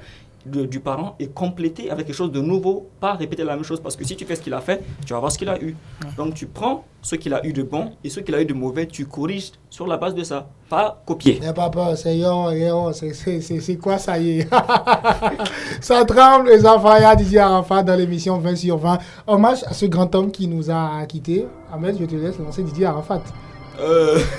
[0.51, 3.81] de- du parent, et compléter avec quelque chose de nouveau, pas répéter la même chose.
[3.81, 5.61] Parce que si tu fais ce qu'il a fait, tu vas voir ce qu'il a
[5.61, 5.77] eu.
[6.17, 8.55] Donc tu prends ce qu'il a eu de bon et ce qu'il a eu de
[8.55, 11.39] mauvais, tu corriges sur la base de ça, pas copier.
[11.41, 14.49] N'aie pas peur, c'est yo, yo, c'est- c'est quoi ça y est
[15.81, 18.99] Ça tremble, les enfants, il y a Didier Arafat dans l'émission 20 sur 20.
[19.27, 21.47] Hommage à ce grand homme qui nous a quittés.
[21.73, 23.21] Ahmed, je te laisse lancer Didier Arafat.
[23.79, 24.19] Euh,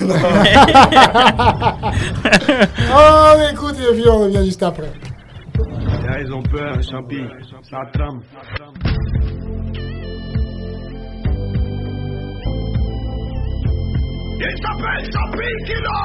[2.90, 4.90] Oh, écoute, et puis on revient juste après.
[5.58, 7.20] Là, ils ont peur, champi,
[7.62, 8.22] ça tremble.
[14.40, 15.98] Il s'appelle Champi Kilo.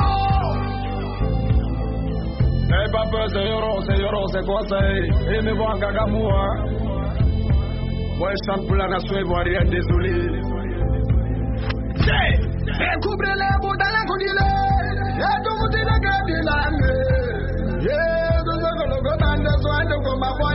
[2.68, 4.80] N'aie pas peur, c'est Yoro, c'est Yoro, c'est quoi ça
[5.32, 6.56] Et me voir Gagamoua
[8.18, 10.14] Moi, je chante pour la nation ivoirienne, désolé.
[11.98, 14.42] C'est Découvrez les mots dans la condile
[15.20, 17.13] Et tout le monde est gardé la main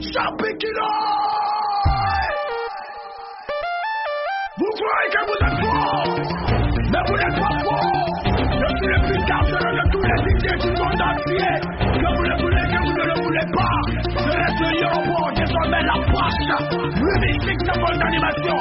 [0.00, 0.88] Chapi kilo!
[4.56, 6.08] Vous croyez que vous êtes fort
[6.90, 7.92] Mais vous n'êtes pas fort
[8.24, 11.52] Je suis le plus dangereux de tous les idées du monde entier
[12.00, 13.76] Que vous le voulez, que vous ne le voulez pas.
[14.08, 14.72] Je reste le
[15.84, 16.36] la poche
[18.00, 18.56] animation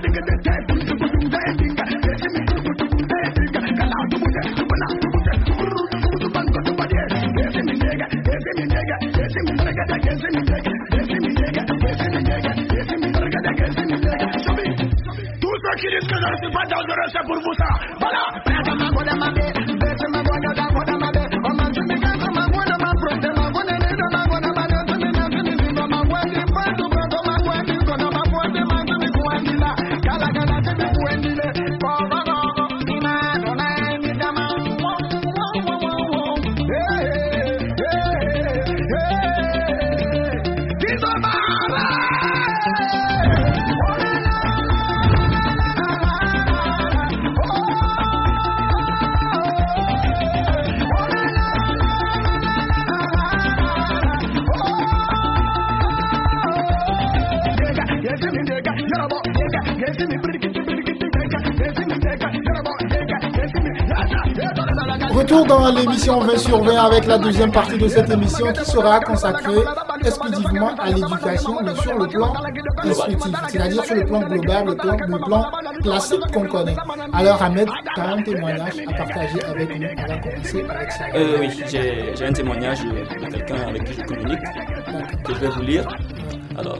[0.00, 0.57] kilo Tous
[66.08, 69.62] l'émission 20 sur 20 avec la deuxième partie de cette émission qui sera consacrée
[70.04, 72.32] exclusivement à l'éducation, mais sur le plan
[72.82, 75.46] instructif, c'est-à-dire sur le plan global, le plan, le plan
[75.82, 76.76] classique qu'on connaît.
[77.12, 79.88] Alors Ahmed, tu as un témoignage à partager avec nous.
[79.98, 81.04] On va commencer avec ça.
[81.14, 84.40] Euh, oui, j'ai un témoignage de quelqu'un avec qui je communique,
[85.24, 85.86] que je vais vous lire.
[86.58, 86.78] Alors,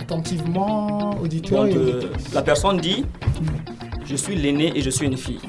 [0.00, 2.00] Attentivement, auditeur donc, euh,
[2.32, 3.04] la personne dit
[4.06, 5.40] Je suis l'aîné et je suis une fille.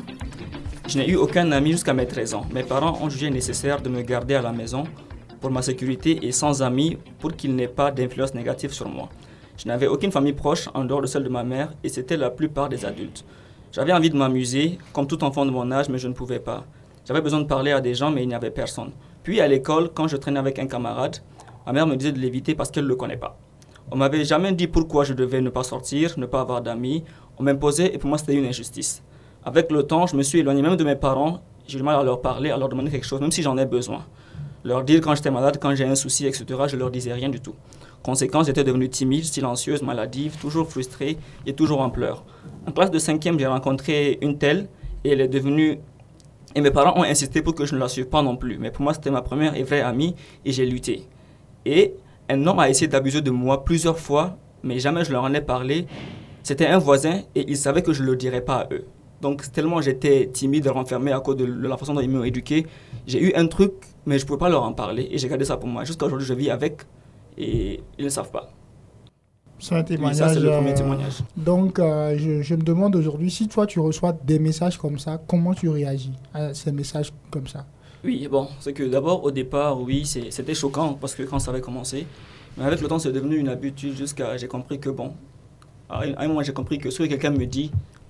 [0.89, 2.45] Je n'ai eu aucun ami jusqu'à mes 13 ans.
[2.51, 4.85] Mes parents ont jugé nécessaire de me garder à la maison
[5.39, 9.07] pour ma sécurité et sans amis pour qu'il n'ait pas d'influence négative sur moi.
[9.55, 12.31] Je n'avais aucune famille proche en dehors de celle de ma mère et c'était la
[12.31, 13.23] plupart des adultes.
[13.71, 16.65] J'avais envie de m'amuser, comme tout enfant de mon âge, mais je ne pouvais pas.
[17.05, 18.89] J'avais besoin de parler à des gens, mais il n'y avait personne.
[19.21, 21.17] Puis à l'école, quand je traînais avec un camarade,
[21.67, 23.37] ma mère me disait de l'éviter parce qu'elle ne le connaît pas.
[23.91, 27.03] On m'avait jamais dit pourquoi je devais ne pas sortir, ne pas avoir d'amis.
[27.37, 29.03] On m'imposait et pour moi c'était une injustice.
[29.49, 31.41] Avec le temps, je me suis éloigné même de mes parents.
[31.67, 33.65] J'ai du mal à leur parler, à leur demander quelque chose, même si j'en ai
[33.65, 34.05] besoin.
[34.63, 37.39] Leur dire quand j'étais malade, quand j'ai un souci, etc., je leur disais rien du
[37.39, 37.55] tout.
[38.03, 42.23] Conséquence, j'étais devenue timide, silencieuse, maladive, toujours frustrée et toujours en pleurs.
[42.67, 44.67] En classe de cinquième, j'ai rencontré une telle
[45.03, 45.79] et elle est devenue...
[46.53, 48.59] Et mes parents ont insisté pour que je ne la suive pas non plus.
[48.59, 50.13] Mais pour moi, c'était ma première et vraie amie
[50.45, 51.07] et j'ai lutté.
[51.65, 51.95] Et
[52.29, 55.41] un homme a essayé d'abuser de moi plusieurs fois, mais jamais je leur en ai
[55.41, 55.87] parlé.
[56.43, 58.85] C'était un voisin et il savait que je ne le dirais pas à eux.
[59.21, 62.65] Donc tellement j'étais timide renfermé à cause de la façon dont ils m'ont éduqué,
[63.07, 63.73] j'ai eu un truc,
[64.05, 65.83] mais je ne pouvais pas leur en parler et j'ai gardé ça pour moi.
[65.83, 66.81] Jusqu'à aujourd'hui, je vis avec
[67.37, 68.49] et ils ne savent pas.
[69.61, 70.15] C'est un Oui, témoignage.
[70.15, 71.17] ça, c'est le premier euh, témoignage.
[71.35, 75.21] Donc, euh, je, je me demande aujourd'hui, si toi tu reçois des messages comme ça,
[75.27, 77.65] comment tu réagis à ces messages comme ça?
[78.05, 81.59] Oui, bon, c'est que d'abord, au départ, oui, c'était choquant parce que quand ça avait
[81.59, 82.07] commencé,
[82.57, 84.37] mais avec le temps, c'est devenu une habitude jusqu'à.
[84.37, 85.11] J'ai compris que, bon,
[85.89, 87.69] à un à un moment, j'ai compris que ce que quelqu'un me dit,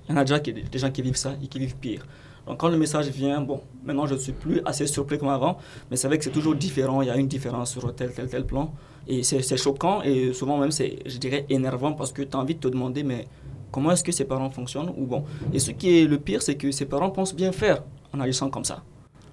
[0.09, 2.05] il y en a déjà qui, des gens qui vivent ça et qui vivent pire.
[2.47, 5.57] Donc, quand le message vient, bon, maintenant, je ne suis plus assez surpris comme avant,
[5.91, 8.27] mais c'est vrai que c'est toujours différent, il y a une différence sur tel, tel,
[8.27, 8.73] tel plan.
[9.07, 12.55] Et c'est choquant et souvent même, c'est, je dirais, énervant parce que tu as envie
[12.55, 13.27] de te demander, mais
[13.71, 15.23] comment est-ce que ses parents fonctionnent ou bon?
[15.53, 18.49] Et ce qui est le pire, c'est que ses parents pensent bien faire en agissant
[18.49, 18.83] comme ça.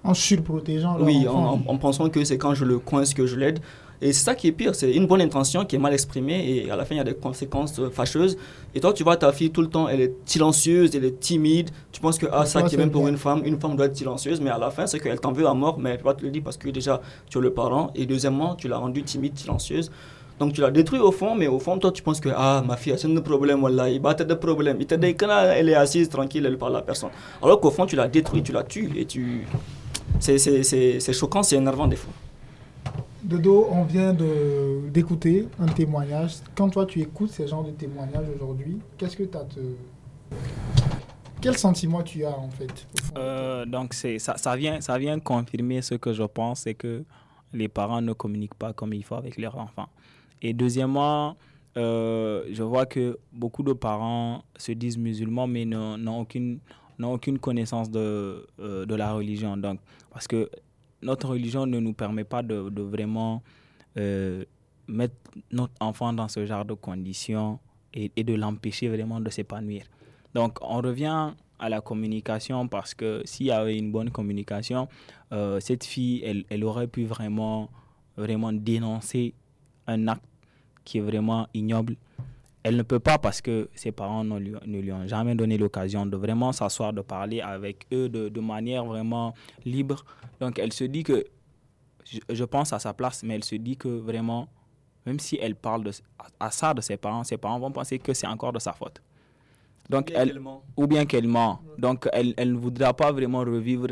[0.03, 1.43] En surprotégeant leur Oui, enfant.
[1.43, 3.59] en, en- en pensant que c'est quand je le coince que je l'aide.
[4.01, 6.69] Et c'est ça qui est pire, c'est une bonne intention qui est mal exprimée et
[6.69, 8.37] à la fin il y a des conséquences euh, fâcheuses.
[8.75, 11.71] Et toi tu vois ta fille tout le temps, elle est silencieuse, elle est timide,
[11.91, 13.97] tu penses que ah, ça qui est même pour une femme, une femme doit être
[13.97, 16.23] silencieuse, mais à la fin c'est qu'elle t'en veut à mort, mais elle va te
[16.23, 19.37] le dire parce que déjà tu es le parent et deuxièmement tu l'as rendue timide,
[19.37, 19.91] silencieuse.
[20.39, 22.77] Donc tu l'as détruit au fond, mais au fond toi tu penses que ah ma
[22.77, 24.77] fille c'est un problème, voilà, il bat de problème.
[24.79, 27.09] Il te dit quand elle est assise tranquille, elle parle à personne.
[27.41, 29.47] Alors qu'au fond tu l'as détruit, tu la tues et tu...
[30.19, 32.13] C'est choquant, c'est énervant des fois.
[33.27, 36.35] Dodo, on vient d'écouter un témoignage.
[36.55, 39.59] Quand toi tu écoutes ces genres de témoignages aujourd'hui, qu'est-ce que tu as te...
[41.41, 42.87] Quel sentiment tu as en fait
[43.17, 47.03] Euh, donc ça, ça vient ça vient confirmer ce que je pense c'est que
[47.51, 49.89] les parents ne communiquent pas comme il faut avec leurs enfants.
[50.41, 51.35] Et deuxièmement,
[51.75, 56.59] euh, je vois que beaucoup de parents se disent musulmans mais n'ont aucune
[57.03, 59.57] aucune connaissance de euh, de la religion.
[59.57, 60.49] Donc parce que
[61.01, 63.41] notre religion ne nous permet pas de, vraiment
[63.97, 64.43] euh,
[64.87, 65.15] mettre
[65.51, 67.59] notre enfant dans ce genre de conditions
[67.93, 69.83] et, et de l'empêcher vraiment de s'épanouir.
[70.33, 74.87] Donc, on revient à la communication parce que s'il y avait une bonne communication,
[75.31, 77.69] euh, cette fille, elle, elle aurait pu vraiment,
[78.15, 79.33] vraiment dénoncer
[79.87, 80.23] un acte
[80.83, 81.95] qui est vraiment ignoble.
[82.67, 85.57] Elle ne peut pas parce que ses parents ne lui, ne lui ont jamais donné
[85.57, 90.03] l'occasion de vraiment s'asseoir, de parler avec eux de, de manière vraiment libre.
[90.41, 91.23] Donc, elle se dit que,
[92.03, 94.49] je, je pense à sa place, mais elle se dit que vraiment,
[95.05, 97.99] même si elle parle de, à, à ça de ses parents, ses parents vont penser
[97.99, 99.01] que c'est encore de sa faute.
[99.89, 100.37] Donc, elle,
[100.75, 101.61] ou bien qu'elle ment.
[101.77, 103.87] Donc, elle, elle ne voudra pas vraiment revivre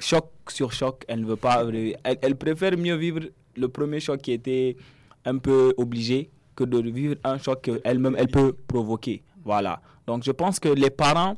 [0.00, 1.04] choc sur choc.
[1.06, 1.64] Elle ne veut pas.
[2.04, 3.20] elle préfère mieux vivre
[3.56, 4.76] le premier choc qui était
[5.24, 9.22] un peu obligé que de vivre un choc qu'elle-même elle peut provoquer.
[9.44, 9.80] Voilà.
[10.06, 11.36] Donc, je pense que les parents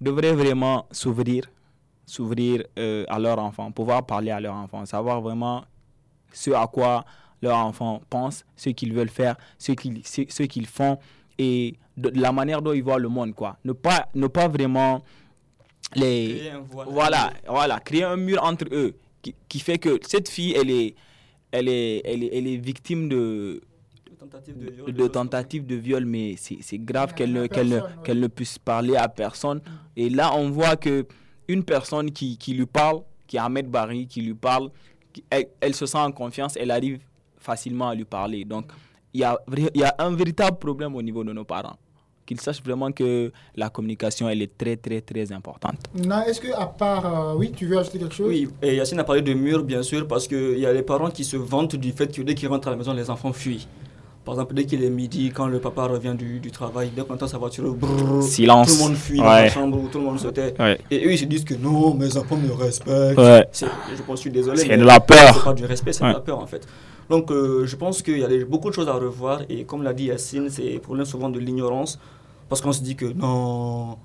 [0.00, 1.44] devraient vraiment s'ouvrir,
[2.06, 5.64] s'ouvrir euh, à leur enfant, pouvoir parler à leur enfant, savoir vraiment
[6.32, 7.04] ce à quoi
[7.42, 10.98] leur enfant pense, ce qu'ils veulent faire, ce qu'ils ce, ce qu'ils font
[11.38, 13.58] et de, de la manière dont ils voient le monde quoi.
[13.64, 15.02] Ne pas ne pas vraiment
[15.94, 16.88] les Créer un voile.
[16.90, 20.94] voilà, voilà, créer un mur entre eux qui, qui fait que cette fille elle est
[21.52, 23.60] elle est elle est, elle est victime de
[24.30, 28.20] Tentative de viol, de tentatives de viol, mais c'est c'est grave qu'elle ne, qu'elle ne,
[28.20, 29.60] ne puisse parler à personne.
[29.96, 31.06] Et là, on voit que
[31.48, 34.70] une personne qui, qui lui parle, qui est Ahmed Barry, qui lui parle,
[35.30, 36.98] elle, elle se sent en confiance, elle arrive
[37.38, 38.44] facilement à lui parler.
[38.44, 38.72] Donc,
[39.14, 39.38] il y a,
[39.74, 41.76] y a un véritable problème au niveau de nos parents.
[42.26, 45.78] qu'ils sachent vraiment que la communication, elle est très, très, très importante.
[45.94, 47.30] Non, est-ce que à part...
[47.30, 48.28] euh, oui, tu veux ajouter quelque chose?
[48.28, 51.10] Oui, et Yacine a parlé de mur, bien sûr, parce qu'il y a les parents
[51.10, 53.66] qui se vantent du fait que dès qu'ils rentrent à la maison, les enfants fuient.
[54.26, 57.14] Par exemple, dès qu'il est midi, quand le papa revient du, du travail, dès qu'on
[57.14, 58.66] entend sa voiture, brrr, Silence.
[58.72, 59.48] tout le monde fuit dans la Ouais.
[59.50, 60.52] chambre tout le monde se tait.
[60.58, 60.78] Ouais.
[60.90, 63.16] Et eux, ils se disent que non, mes enfants me respectent.
[63.16, 63.46] Ouais.
[63.54, 64.58] Je pense, je suis désolé.
[64.58, 65.32] C'est de la peur.
[65.36, 66.10] C'est pas du respect, c'est Ouais.
[66.10, 66.66] de la peur en fait.
[67.08, 69.42] Donc, euh, je pense qu'il y a beaucoup de choses à revoir.
[69.48, 71.98] Et comme l'a dit Yacine, c'est problème souvent de l'ignorance.
[72.48, 73.96] Parce qu'on se dit que non,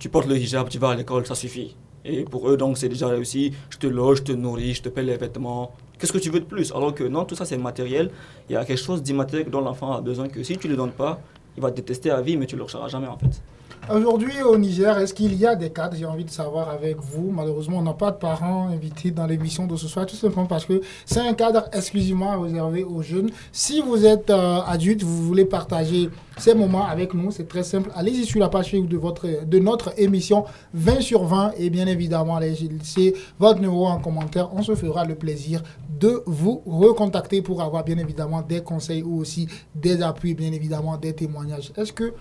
[0.00, 1.76] tu portes le hijab, tu vas à l'école, ça suffit.
[2.04, 3.52] Et pour eux, donc, c'est déjà réussi.
[3.70, 5.70] Je te loge, je te nourris, je te paie les vêtements.
[5.98, 6.72] Qu'est-ce que tu veux de plus?
[6.72, 8.10] Alors que non, tout ça, c'est matériel.
[8.48, 10.76] Il y a quelque chose d'immatériel dont l'enfant a besoin que si tu ne lui
[10.76, 11.20] donnes pas,
[11.56, 13.42] il va te détester à vie, mais tu ne le rechercheras jamais en fait.
[13.90, 17.30] Aujourd'hui au Niger, est-ce qu'il y a des cadres J'ai envie de savoir avec vous?
[17.30, 20.66] Malheureusement, on n'a pas de parents invités dans l'émission de ce soir, tout simplement parce
[20.66, 23.30] que c'est un cadre exclusivement réservé aux jeunes.
[23.50, 27.90] Si vous êtes euh, adulte, vous voulez partager ces moments avec nous, c'est très simple.
[27.94, 31.86] Allez-y sur la page Facebook de, votre, de notre émission 20 sur 20 et bien
[31.86, 34.50] évidemment, allez laisser votre numéro en commentaire.
[34.54, 35.62] On se fera le plaisir
[35.98, 40.98] de vous recontacter pour avoir bien évidemment des conseils ou aussi des appuis, bien évidemment
[40.98, 41.72] des témoignages.
[41.74, 42.12] Est-ce que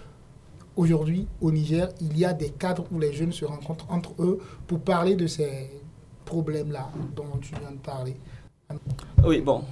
[0.77, 4.39] aujourd'hui au Niger, il y a des cadres où les jeunes se rencontrent entre eux
[4.67, 5.69] pour parler de ces
[6.25, 8.15] problèmes-là dont tu viens de parler.
[9.25, 9.63] Oui, bon,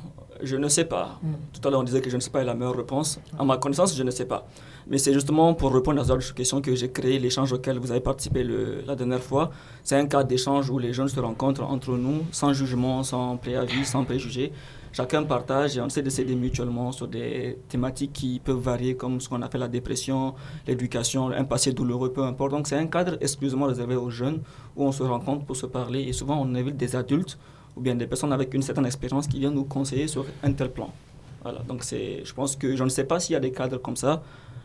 [0.42, 1.20] je ne sais pas.
[1.24, 1.28] Mm.
[1.54, 3.20] Tout à l'heure, on disait que je ne sais pas est la meilleure réponse.
[3.38, 4.48] À ma connaissance, je ne sais pas.
[4.88, 8.02] Mais c'est justement pour répondre à cette question que j'ai créé l'échange auquel vous avez
[8.02, 9.50] participé le- la dernière fois.
[9.84, 13.84] C'est un cadre d'échange où les jeunes se rencontrent entre nous, sans jugement, sans préavis,
[13.86, 14.52] sans préjugés.
[14.94, 19.20] Chacun partage et on essaie de s'aider mutuellement sur des thématiques qui peuvent varier, comme
[19.20, 20.36] ce qu'on appelle la dépression,
[20.68, 22.52] l'éducation, un passé douloureux, peu importe.
[22.52, 24.42] Donc c'est un cadre exclusivement réservé aux jeunes
[24.76, 27.38] où on se rencontre pour se parler et souvent on invite des adultes
[27.76, 30.72] ou bien des personnes avec une certaine expérience qui viennent nous conseiller sur un tel
[30.72, 30.92] plan.
[31.44, 33.96] Voilà, donc je pense que je ne sais pas s'il y a des cadres comme
[33.96, 34.24] ça.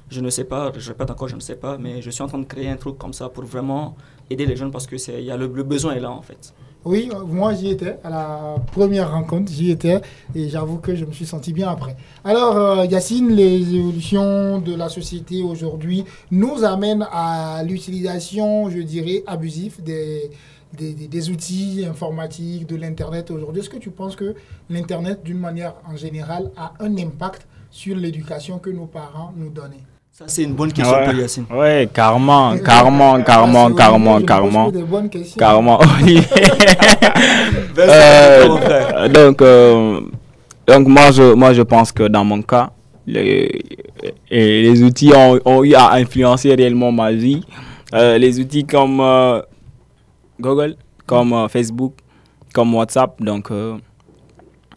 [0.09, 2.27] Je ne sais pas, je répète encore, je ne sais pas, mais je suis en
[2.27, 3.97] train de créer un truc comme ça pour vraiment
[4.29, 6.53] aider les jeunes parce que y a le, le besoin est là en fait.
[6.83, 10.01] Oui, moi j'y étais à la première rencontre, j'y étais
[10.35, 11.95] et j'avoue que je me suis senti bien après.
[12.25, 19.23] Alors euh, Yacine, les évolutions de la société aujourd'hui nous amènent à l'utilisation, je dirais,
[19.27, 20.31] abusive des,
[20.77, 23.61] des, des- des outils informatiques, de l'Internet aujourd'hui.
[23.63, 24.35] Est-ce que tu penses que
[24.69, 29.85] l'Internet, d'une manière en général, a un impact sur l'éducation que nos parents nous donnaient?
[30.13, 31.05] Ça c'est une bonne question Ouais.
[31.05, 31.45] pour Yacine.
[31.51, 35.39] Ouais, carrément, carrément, carrément, Ah, c'est carrément, carrément, que des bonnes questions.
[35.39, 35.79] carrément.
[37.75, 40.01] Vas-y, Euh, donc, euh,
[40.67, 42.71] donc moi, je, moi, je pense que dans mon cas,
[43.07, 43.63] les,
[44.31, 47.43] et les outils ont, ont eu à influencer réellement ma vie.
[47.95, 49.41] Euh, les outils comme euh,
[50.41, 50.77] Google,
[51.07, 51.95] comme euh, Facebook,
[52.53, 53.23] comme WhatsApp.
[53.23, 53.77] Donc, euh,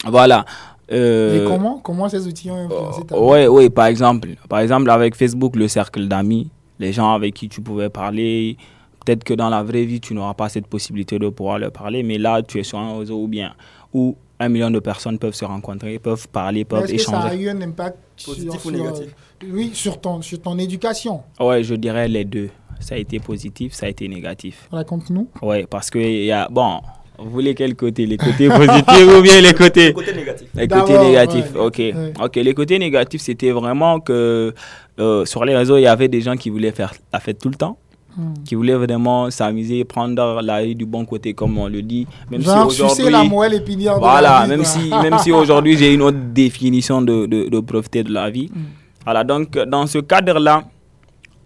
[0.05, 0.45] voilà.
[0.91, 4.29] Euh, Et comment, comment ces outils ont influencé ta vie oui, oui, par exemple.
[4.49, 6.49] Par exemple, avec Facebook, le cercle d'amis,
[6.79, 8.57] les gens avec qui tu pouvais parler.
[9.05, 12.03] Peut-être que dans la vraie vie, tu n'auras pas cette possibilité de pouvoir leur parler,
[12.03, 13.53] mais là, tu es sur un réseau ou bien
[13.93, 17.19] où un million de personnes peuvent se rencontrer, peuvent parler, Mais peuvent Est-ce que ça
[17.21, 17.43] a échanger.
[17.43, 19.15] eu un impact Positif sur, ou sur- négatif
[19.51, 21.21] Oui, sur ton, sur ton éducation?
[21.39, 22.49] Ouais, je dirais les deux.
[22.83, 24.67] Ça a été positif, ça a été négatif.
[24.71, 25.27] Raconte-nous.
[25.41, 26.79] Ouais, parce que il y a bon,
[27.17, 29.93] vous voulez quel côté, les côtés positifs ou bien les côtés?
[29.93, 30.47] Côté négatif.
[30.55, 31.59] Les D'abord, côtés négatifs, ouais.
[31.61, 31.77] ok.
[31.77, 32.13] Ouais.
[32.23, 34.53] Ok, les côtés négatifs, c'était vraiment que
[34.99, 37.49] euh, sur les réseaux, il y avait des gens qui voulaient faire la fête tout
[37.49, 37.77] le temps,
[38.15, 38.33] Hmm.
[38.45, 42.05] qui voulaient vraiment s'amuser, prendre la vie du bon côté, comme on le dit.
[42.29, 43.11] Même Genre, si sucer aujourd'hui.
[43.11, 46.19] la moelle épinière de la Voilà, vie, même si, même si aujourd'hui j'ai une autre
[46.31, 48.51] définition de, de, de profiter de la vie.
[48.53, 48.59] Mm.
[49.03, 50.63] Voilà, donc dans ce cadre-là,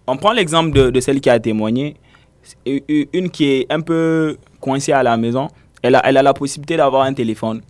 [0.08, 1.94] on prend l'exemple de, de celle qui a témoigné,
[2.66, 5.48] une qui est un peu coincée à la maison.
[5.82, 7.60] Elle a, elle a la possibilité d'avoir un téléphone,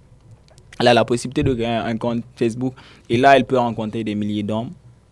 [0.78, 2.74] elle a la possibilité de créer un, compte Facebook,
[3.10, 4.70] et là elle peut rencontrer des milliers d'hommes,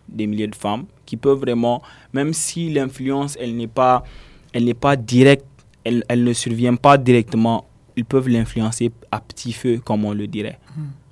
[0.08, 4.04] des milliers de femmes qui peuvent vraiment, même si l'influence elle n'est pas,
[4.52, 5.44] elle n'est pas directe,
[5.84, 7.66] elle, elle ne survient pas directement,
[7.96, 10.58] ils peuvent l'influencer à petit feu, comme on le dirait.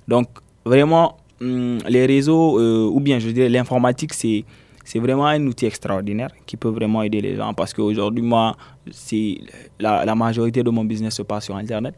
[0.07, 0.27] Donc,
[0.65, 4.43] vraiment, hum, les réseaux, euh, ou bien je dirais l'informatique, c'est,
[4.85, 7.53] c'est vraiment un outil extraordinaire qui peut vraiment aider les gens.
[7.55, 8.55] Parce qu'aujourd'hui, moi,
[8.91, 9.39] c'est,
[9.79, 11.95] la, majorité de mon business se passe sur Internet.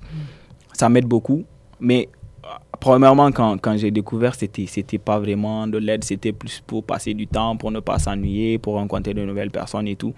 [0.71, 1.43] Ça m'aide beaucoup.
[1.81, 2.07] Mais,
[2.45, 2.47] euh,
[2.79, 6.05] premièrement, quand, quand j'ai découvert, c'était, c'était pas vraiment de l'aide.
[6.05, 9.87] C'était plus pour passer du temps, pour ne pas s'ennuyer, pour rencontrer de nouvelles personnes
[9.89, 10.13] et tout.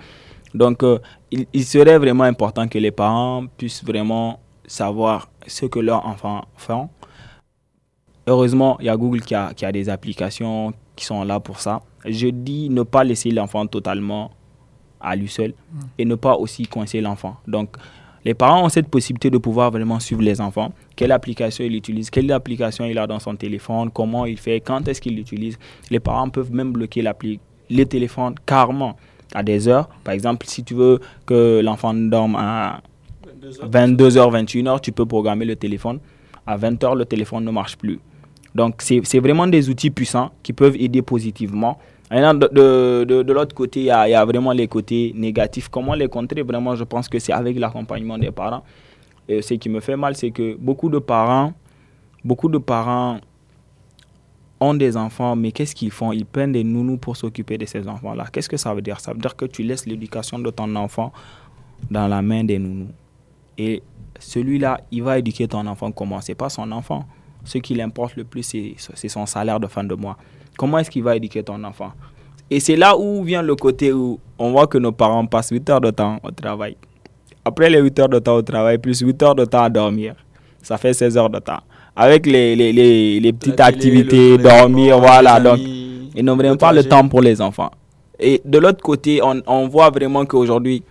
[0.54, 1.00] Donc, euh,
[1.32, 6.46] il, il serait vraiment important que les parents puissent vraiment savoir ce que leurs enfants
[6.56, 6.90] font.
[8.28, 11.60] Heureusement, il y a Google qui a, qui a des applications qui sont là pour
[11.60, 11.82] ça.
[12.06, 14.32] Je dis ne pas laisser l'enfant totalement
[15.02, 15.54] à lui seul
[15.98, 17.38] et ne pas aussi coincer l'enfant.
[17.48, 17.76] Donc,
[18.26, 20.74] les parents ont cette possibilité de pouvoir vraiment suivre les enfants.
[20.96, 24.88] Quelle application il utilise, quelle application il a dans son téléphone, comment il fait, quand
[24.88, 25.58] est-ce qu'il l'utilise.
[25.90, 27.40] Les parents peuvent même bloquer l'appli
[27.70, 28.98] le téléphone carrément
[29.34, 29.88] à des heures.
[30.04, 32.82] Par exemple, si tu veux que l'enfant dorme à
[33.64, 36.00] 22h, 21h, tu peux programmer le téléphone.
[36.46, 38.00] À 20h, le téléphone ne marche plus.
[38.56, 41.78] Donc, c'est vraiment des outils puissants qui peuvent aider positivement.
[42.12, 45.70] De, de, l'autre côté, il y, a, y a vraiment les côtés négatifs.
[45.70, 46.42] Comment les contrer?
[46.42, 48.64] Vraiment, je pense que c'est avec l'accompagnement des parents.
[49.28, 51.54] Et ce qui me fait mal, c'est que beaucoup de parents,
[52.26, 53.20] beaucoup de parents
[54.60, 56.12] ont des enfants, mais qu'est-ce qu'ils font?
[56.12, 58.26] Ils prennent des nounous pour s'occuper de ces enfants-là.
[58.32, 59.00] Qu'est-ce que ça veut dire?
[59.00, 61.14] Ça veut dire que tu laisses l'éducation de ton enfant
[61.90, 62.92] dans la main des nounous.
[63.58, 63.84] Et
[64.20, 66.20] celui-là, il va éduquer ton enfant comment?
[66.22, 67.06] C'est pas son enfant.
[67.52, 70.18] Ce qui l'importe le plus, c'est son salaire de fin de mois.
[70.58, 71.92] Comment est-ce qu'il va éduquer ton enfant?
[72.52, 75.68] Et c'est là où vient le côté où on voit que nos parents passent 8
[75.72, 76.76] heures de temps au travail.
[77.44, 80.14] Après les 8 heures de temps au travail, plus 8 heures de temps à dormir,
[80.62, 81.62] ça fait 16 heures de temps.
[81.96, 85.40] Avec les, les, les, les petites télé, activités, le- dormir, voilà.
[85.40, 87.72] Donc, ils n'ont vraiment pas le temps pour les enfants.
[88.20, 90.84] Et de l'autre côté, on, on voit vraiment qu'aujourd'hui,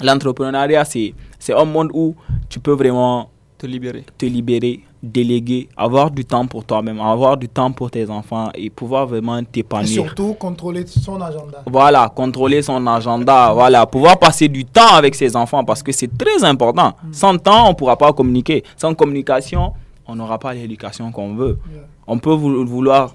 [0.00, 2.14] l'entrepreneuriat, c'est c'est un monde où
[2.48, 4.04] tu peux vraiment Te libérer.
[4.16, 8.68] te libérer, déléguer, avoir du temps pour toi-même, avoir du temps pour tes enfants et
[8.70, 9.88] pouvoir vraiment Et t'épanouir.
[9.88, 11.62] surtout, contrôler son agenda.
[11.66, 16.10] Voilà, contrôler son agenda, voilà, pouvoir passer du temps avec ses enfants parce que c'est
[16.18, 16.94] très important.
[17.12, 18.64] Sans temps, on ne pourra pas communiquer.
[18.76, 19.72] Sans communication,
[20.06, 21.58] on n'aura pas l'éducation qu'on veut.
[21.72, 21.82] Yeah.
[22.06, 23.14] On peut vou- vouloir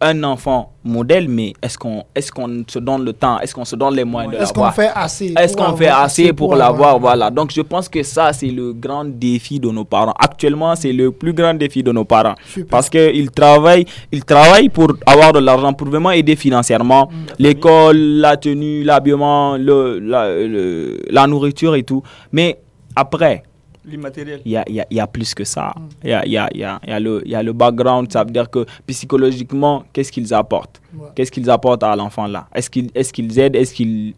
[0.00, 3.74] un enfant modèle, mais est-ce qu'on est qu'on se donne le temps Est-ce qu'on se
[3.74, 6.92] donne les moyens de Est-ce qu'on l'avoir fait assez Est-ce qu'on fait assez pour l'avoir?
[6.94, 6.98] l'avoir?
[7.00, 7.30] Voilà.
[7.30, 10.14] Donc, je pense que ça, c'est le grand défi de nos parents.
[10.18, 12.36] Actuellement, c'est le plus grand défi de nos parents.
[12.46, 12.68] Super.
[12.70, 18.36] Parce qu'ils travaillent, ils travaillent pour avoir de l'argent, pour vraiment aider financièrement l'école, la
[18.36, 22.02] tenue, l'habillement, le, la, le- la nourriture et tout.
[22.32, 22.58] Mais
[22.94, 23.42] après,
[23.88, 24.40] L'immatériel.
[24.44, 25.72] il y a, il y a- il y a plus que ça.
[26.04, 27.42] Il y a, il y, a, il y, a, y, a le, il y a
[27.42, 30.80] le background, ça veut dire que psychologiquement, qu'est-ce qu'ils apportent?
[30.94, 31.08] Ouais.
[31.14, 32.46] Qu'est-ce qu'ils apportent à l'enfant là?
[32.54, 33.56] Est-ce qu'ils est qu'ils aident?
[33.56, 34.14] Est-ce qu'ils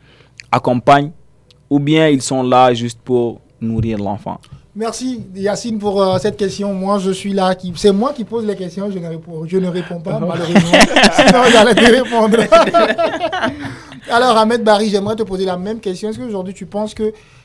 [0.51, 1.12] accompagnent?
[1.68, 4.41] Ou bien ils sont là juste pour nourrir l'enfant?
[4.75, 6.73] Merci Yacine pour euh, cette question.
[6.73, 7.55] Moi, je suis là.
[7.57, 7.73] Qui...
[7.77, 8.89] C'est moi qui pose les questions.
[8.91, 10.79] Je ne réponds, je ne réponds pas, malheureusement.
[11.12, 12.39] Sinon, j'allais te répondre.
[14.11, 16.09] Alors, Ahmed Barry, j'aimerais te poser la même question.
[16.11, 16.95] Est-ce qu'aujourd'hui, tu penses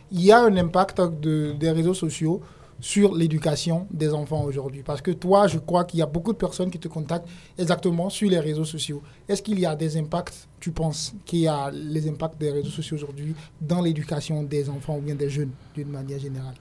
[0.09, 2.41] qu'il y a un impact de, des réseaux sociaux
[2.79, 6.37] sur l'éducation des enfants aujourd'hui Parce que toi, je crois qu'il y a beaucoup de
[6.37, 7.27] personnes qui te contactent
[7.57, 9.01] exactement sur les réseaux sociaux.
[9.27, 12.69] Est-ce qu'il y a des impacts, tu penses, qu'il y a les impacts des réseaux
[12.69, 16.55] sociaux aujourd'hui dans l'éducation des enfants ou bien des jeunes d'une manière générale?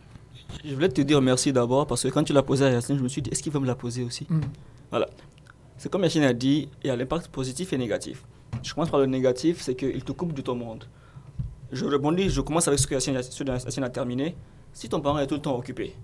[0.64, 3.02] Je voulais te dire merci d'abord parce que quand tu l'as posé à Yacine, je
[3.02, 4.26] me suis dit, est-ce qu'il va me la poser aussi?
[4.28, 4.40] Mm.
[4.90, 5.08] Voilà.
[5.76, 8.22] C'est comme Yacine a dit, il y a l'impact positif et négatif.
[8.62, 10.84] Je commence par le négatif, c'est qu'il te coupe de ton monde.
[11.74, 14.36] Je rebondis, je commence avec ce que Yacine a terminé.
[14.72, 15.94] Si ton parent est tout le temps occupé,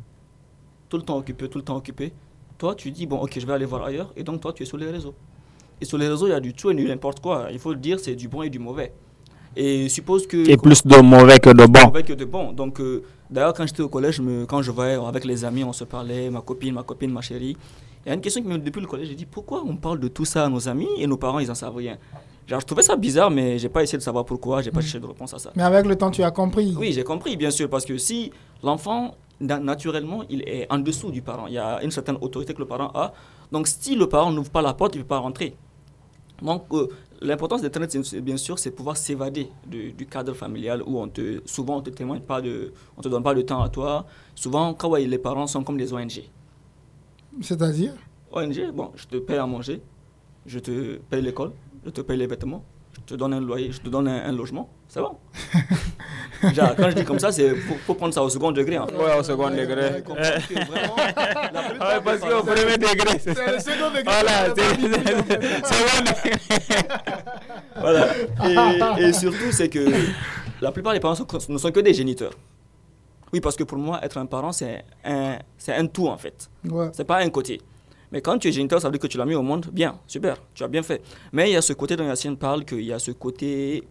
[0.88, 2.12] tout le temps occupé, tout le temps occupé,
[2.58, 4.66] toi tu dis, bon ok, je vais aller voir ailleurs, et donc toi tu es
[4.66, 5.14] sur les réseaux.
[5.80, 7.48] Et sur les réseaux, il y a du tout et du n'importe quoi.
[7.52, 8.92] Il faut le dire, c'est du bon et du mauvais.
[9.56, 10.48] Et suppose que...
[10.48, 11.88] Et plus de mauvais que de bon.
[11.88, 12.52] Avec de bon.
[12.52, 15.72] Donc, euh, d'ailleurs, quand j'étais au collège, me- quand je voyais avec les amis, on
[15.72, 17.56] se parlait, ma copine, ma copine, ma chérie.
[18.04, 20.00] Il y a une question qui me depuis le collège, j'ai dit pourquoi on parle
[20.00, 21.96] de tout ça à nos amis et nos parents, ils en savent rien?
[22.50, 24.98] Genre, je trouvais ça bizarre, mais j'ai pas essayé de savoir pourquoi, j'ai pas cherché
[24.98, 25.52] de réponse à ça.
[25.54, 26.74] Mais avec le temps, tu as compris.
[26.76, 28.32] Oui, j'ai compris, bien sûr, parce que si
[28.64, 32.52] l'enfant, na- naturellement, il est en dessous du parent, il y a une certaine autorité
[32.52, 33.12] que le parent a.
[33.52, 35.56] Donc, si le parent n'ouvre pas la porte, il ne peut pas rentrer.
[36.42, 36.88] Donc, euh,
[37.20, 41.40] l'importance c'est- c'est- bien sûr, c'est pouvoir s'évader de- du cadre familial où on te,
[41.44, 44.06] souvent on te témoigne pas de, on te donne pas de temps à toi.
[44.34, 46.24] Souvent, quand ouais, les parents sont comme des ONG.
[47.40, 47.92] C'est-à-dire?
[48.32, 49.80] ONG, bon, je te paye à manger,
[50.46, 51.52] je te paye l'école,
[51.84, 52.64] je te paye les vêtements,
[52.96, 55.16] je te donne un loyer, je te donne un, un logement, c'est bon.
[56.54, 58.76] Genre, quand je dis comme ça, c'est faut, faut prendre ça au second degré.
[58.76, 58.96] Fait.
[58.96, 59.66] Ouais, au second degré.
[59.76, 60.96] Ouais, vraiment,
[61.52, 64.04] la Ouais, parce qu'au parents- premier degré, c'est le second degré.
[64.04, 64.88] Voilà, c'est bon.
[67.80, 68.06] Voilà.
[68.98, 69.86] Et, et surtout, c'est que
[70.60, 72.32] la plupart des parents sont- ne sont que des géniteurs.
[73.32, 76.50] Oui, parce que pour moi, être un parent, c'est un, c'est un tout en fait.
[76.68, 76.88] Ouais.
[76.92, 77.60] C'est pas un côté.
[78.12, 79.66] Mais quand tu es géniteur, ça veut dire que tu l'as mis au monde.
[79.72, 81.00] Bien, super, tu as bien fait.
[81.32, 83.84] Mais il y a ce côté dont Yacine parle, qu'il y a ce côté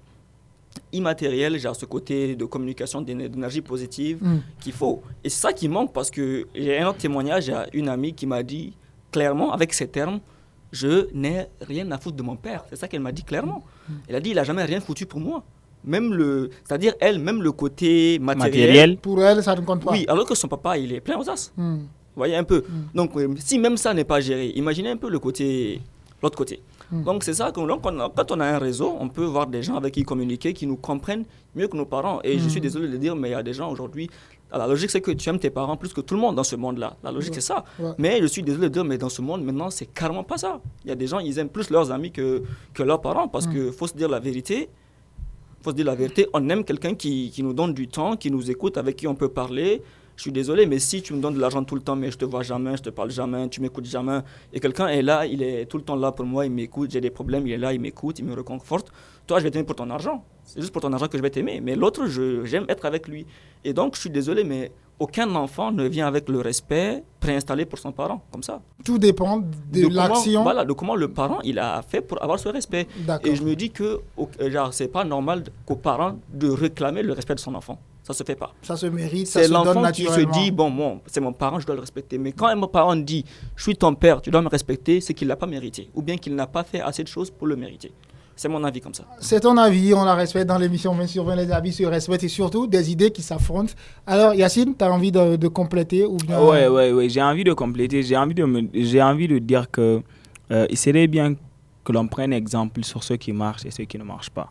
[0.93, 4.38] immatériel, genre ce côté de communication, d'éner- d'énergie positive Mm.
[4.61, 5.01] qu'il faut.
[5.24, 7.89] Et c'est ça qui manque parce que j'ai un autre témoignage, il y a une
[7.89, 8.74] amie qui m'a dit
[9.11, 10.20] clairement, avec ces termes,
[10.72, 12.63] je n'ai rien à foutre de mon père.
[12.70, 13.63] C'est ça qu'elle m'a dit clairement.
[14.07, 15.43] Elle a dit, il n'a jamais rien foutu pour moi.
[15.84, 18.67] Même le, c'est-à-dire elle, même le côté matériel.
[18.67, 18.97] Matériel.
[18.97, 19.91] Pour elle, ça ne compte pas.
[19.91, 21.51] Oui, alors que son papa, il est plein aux as.
[21.57, 21.80] Hmm.
[22.20, 22.65] Vous voyez un peu.
[22.93, 25.80] Donc, euh, si même ça n'est pas géré, imaginez un peu le côté,
[26.22, 26.61] l'autre côté.
[26.91, 27.03] Hmm.
[27.03, 29.76] Donc c'est ça, que, donc, quand on a un réseau, on peut voir des gens
[29.78, 31.24] avec qui communiquer, qui nous comprennent
[31.55, 32.20] mieux que nos parents.
[32.26, 32.63] Et je suis hmm.
[32.63, 34.09] désolé de le dire, mais il y a des gens aujourd'hui,
[34.51, 36.57] la logique c'est que tu aimes tes parents plus que tout le monde dans ce
[36.57, 36.97] monde-là.
[37.05, 37.63] La logique c'est ça.
[37.97, 40.59] Mais je suis désolé de dire, mais dans ce monde maintenant, c'est carrément pas ça.
[40.84, 42.43] Il y a des gens, ils aiment plus leurs amis que,
[42.74, 44.67] que leurs parents parce qu'il faut se dire la vérité
[45.61, 48.32] faut se dire la vérité, on aime quelqu'un qui, qui, nous donne du temps, qui
[48.32, 49.82] nous écoute, avec qui on peut parler,
[50.20, 52.17] je suis désolé, mais si tu me donnes de l'argent tout le temps, mais je
[52.17, 54.20] te vois jamais, je te parle jamais, tu m'écoutes jamais,
[54.51, 56.99] et quelqu'un est là, il est tout le temps là pour moi, il m'écoute, j'ai
[56.99, 58.91] des problèmes, il est là, il m'écoute, il me reconforte,
[59.28, 60.26] toi, je vais t'aimer pour ton argent.
[60.43, 61.61] C'est juste pour ton argent que je vais t'aimer.
[61.61, 62.05] Mais l'autre,
[62.43, 63.26] j'aime être avec lui.
[63.63, 67.80] Et donc, je suis désolé, mais aucun enfant ne vient avec le respect préinstallé pour
[67.80, 68.59] son parent, comme ça.
[68.84, 70.43] Tout dépend de, l'action.
[70.43, 72.88] Voilà, de comment le parent il a fait pour avoir ce respect.
[73.24, 74.01] Et je me dis que
[74.72, 77.80] c'est pas normal qu'au parent de réclamer le respect de son enfant.
[78.10, 78.55] Ça se fait pas.
[78.64, 79.91] Ça se mérite, ça se donne naturellement.
[79.93, 82.18] C'est l'enfant qui se dit, bon, bon c'est mon parent, je dois le respecter.
[82.18, 83.24] Mais quand mon parent dit,
[83.55, 85.91] je suis ton père, tu dois me respecter, c'est qu'il l'a pas mérité.
[85.93, 87.91] Ou bien qu'il n'a pas fait assez de choses pour le mériter.
[88.36, 89.03] C'est mon avis comme ça.
[89.20, 92.24] C'est ton avis, on la respecte dans l'émission 20 sur 20, les avis se respectent
[92.24, 93.74] et surtout des idées qui s'affrontent.
[94.07, 96.41] Alors Yacine, tu as envie de, compléter ou bien...
[96.41, 98.01] Ouais, ouais, ouais, j'ai envie de compléter.
[98.01, 100.01] J'ai envie, de j'ai envie de dire que
[100.49, 101.36] euh, il serait bien
[101.84, 104.49] que l'on prenne exemple sur ceux qui marchent et ceux qui ne marchent pas.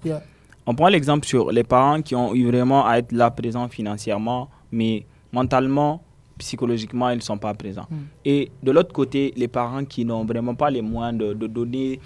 [0.71, 4.51] On prend l'exemple sur les parents qui ont eu vraiment à être là présents financièrement,
[4.71, 6.03] mais mentalement,
[6.37, 7.87] psychologiquement, ils ne sont pas présents.
[7.91, 8.03] Hmm.
[8.27, 12.01] Et de l'autre côté, les parents qui n'ont vraiment pas les moyens de, donner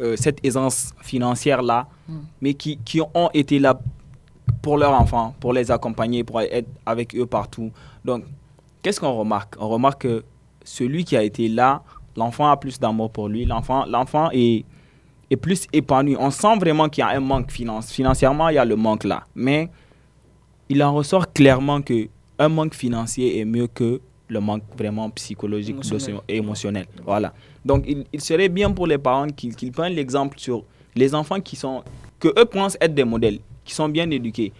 [0.00, 2.18] euh, cette aisance financière-là, hmm.
[2.40, 3.80] mais qui, qui, ont été là
[4.62, 7.70] pour leurs enfants, pour les accompagner, pour être avec eux partout.
[8.04, 8.24] Donc,
[8.82, 9.54] qu'est-ce qu'on remarque?
[9.60, 10.24] On remarque que
[10.64, 11.84] celui qui a été là,
[12.16, 14.64] l'enfant a plus d'amour pour lui, l'enfant est
[15.30, 16.16] est plus épanoui.
[16.18, 17.92] On sent vraiment qu'il y a un manque finance.
[17.92, 19.24] Financièrement, il y a le manque là.
[19.34, 19.68] Mais
[20.68, 22.08] il en ressort clairement que
[22.38, 25.76] un manque financier est mieux que le manque vraiment psychologique
[26.28, 26.86] et émotionnel.
[27.04, 27.32] Voilà.
[27.64, 30.64] Donc, il, serait bien pour les parents qu'ils prennent l'exemple sur
[30.94, 31.82] les enfants qui sont,
[32.20, 34.52] que eux pensent être des modèles, qui sont bien éduqués.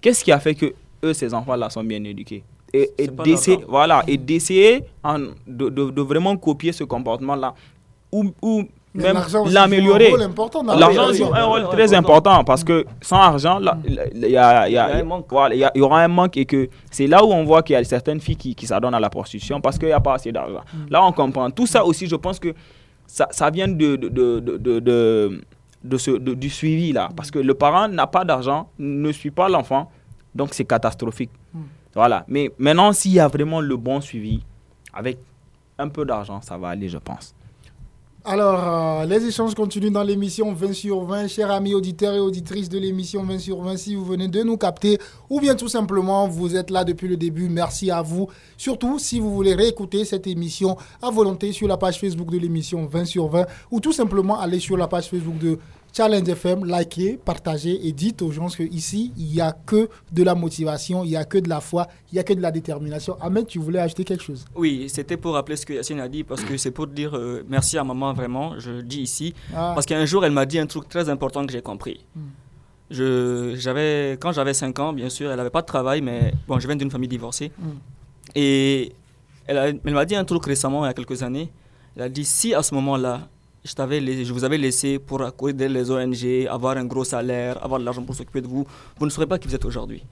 [0.00, 0.74] Qu'est-ce qui a fait que
[1.04, 2.44] eux, ces enfants-là, sont bien éduqués?
[2.72, 2.90] Et,
[3.24, 4.82] d'essayer voilà, et d'essayer
[5.46, 7.54] de, de, de, vraiment copier ce comportement-là.
[8.12, 8.64] Ou, ou
[8.96, 9.18] même
[9.50, 10.12] l'améliorer.
[10.78, 13.60] L'argent joue un rôle très important parce que sans argent,
[14.14, 17.74] il y, a, y, aura un manque et que c'est là où on voit qu'il
[17.74, 20.14] y a certaines filles qui, qui s'adonnent à la prostitution parce qu'il n'y a pas
[20.14, 20.62] assez d'argent.
[20.72, 20.90] Mm.
[20.90, 21.50] Là, on comprend.
[21.50, 22.54] Tout ça aussi, je pense que
[23.06, 25.40] ça, ça vient de, de, de, de,
[25.84, 27.08] de ce, du suivi là.
[27.16, 29.90] Parce que le parent n'a pas d'argent, ne suit pas l'enfant,
[30.34, 31.30] donc c'est catastrophique.
[31.54, 31.60] Mm.
[31.94, 32.24] Voilà.
[32.28, 34.42] Mais maintenant, s'il y a vraiment le bon suivi,
[34.92, 35.18] avec
[35.78, 37.34] un peu d'argent, ça va aller, je pense.
[38.28, 41.28] Alors, euh, les échanges continuent dans l'émission 20 sur 20.
[41.28, 44.56] Chers amis auditeurs et auditrices de l'émission 20 sur 20, si vous venez de nous
[44.56, 44.98] capter
[45.30, 48.26] ou bien tout simplement vous êtes là depuis le début, merci à vous.
[48.56, 52.86] Surtout si vous voulez réécouter cette émission à volonté sur la page Facebook de l'émission
[52.86, 55.60] 20 sur 20 ou tout simplement aller sur la page Facebook de
[55.96, 60.34] Challenge FM, likez, partagez et dites aux gens qu'ici, il n'y a que de la
[60.34, 63.16] motivation, il n'y a que de la foi, il n'y a que de la détermination.
[63.18, 64.44] Ahmed, tu voulais ajouter quelque chose?
[64.54, 67.42] Oui, c'était pour rappeler ce que Yacine a dit, parce que c'est pour dire euh,
[67.48, 69.32] merci à maman, vraiment, je dis ici.
[69.54, 69.72] Ah.
[69.74, 72.04] Parce qu'un jour, elle m'a dit un truc très important que j'ai compris.
[72.14, 72.20] Hmm.
[72.90, 76.58] Je, j'avais, quand j'avais 5 ans, bien sûr, elle n'avait pas de travail, mais bon,
[76.58, 77.52] je viens d'une famille divorcée.
[77.58, 77.70] Hmm.
[78.34, 78.92] Et
[79.46, 81.50] elle, elle m'a dit un truc récemment, il y a quelques années.
[81.96, 83.30] Elle a dit si à ce moment-là,
[83.66, 87.84] je, je vous avais laissé pour accourir les ONG, avoir un gros salaire, avoir de
[87.84, 88.64] l'argent pour s'occuper de vous,
[88.98, 90.02] vous ne saurez pas qui vous êtes aujourd'hui.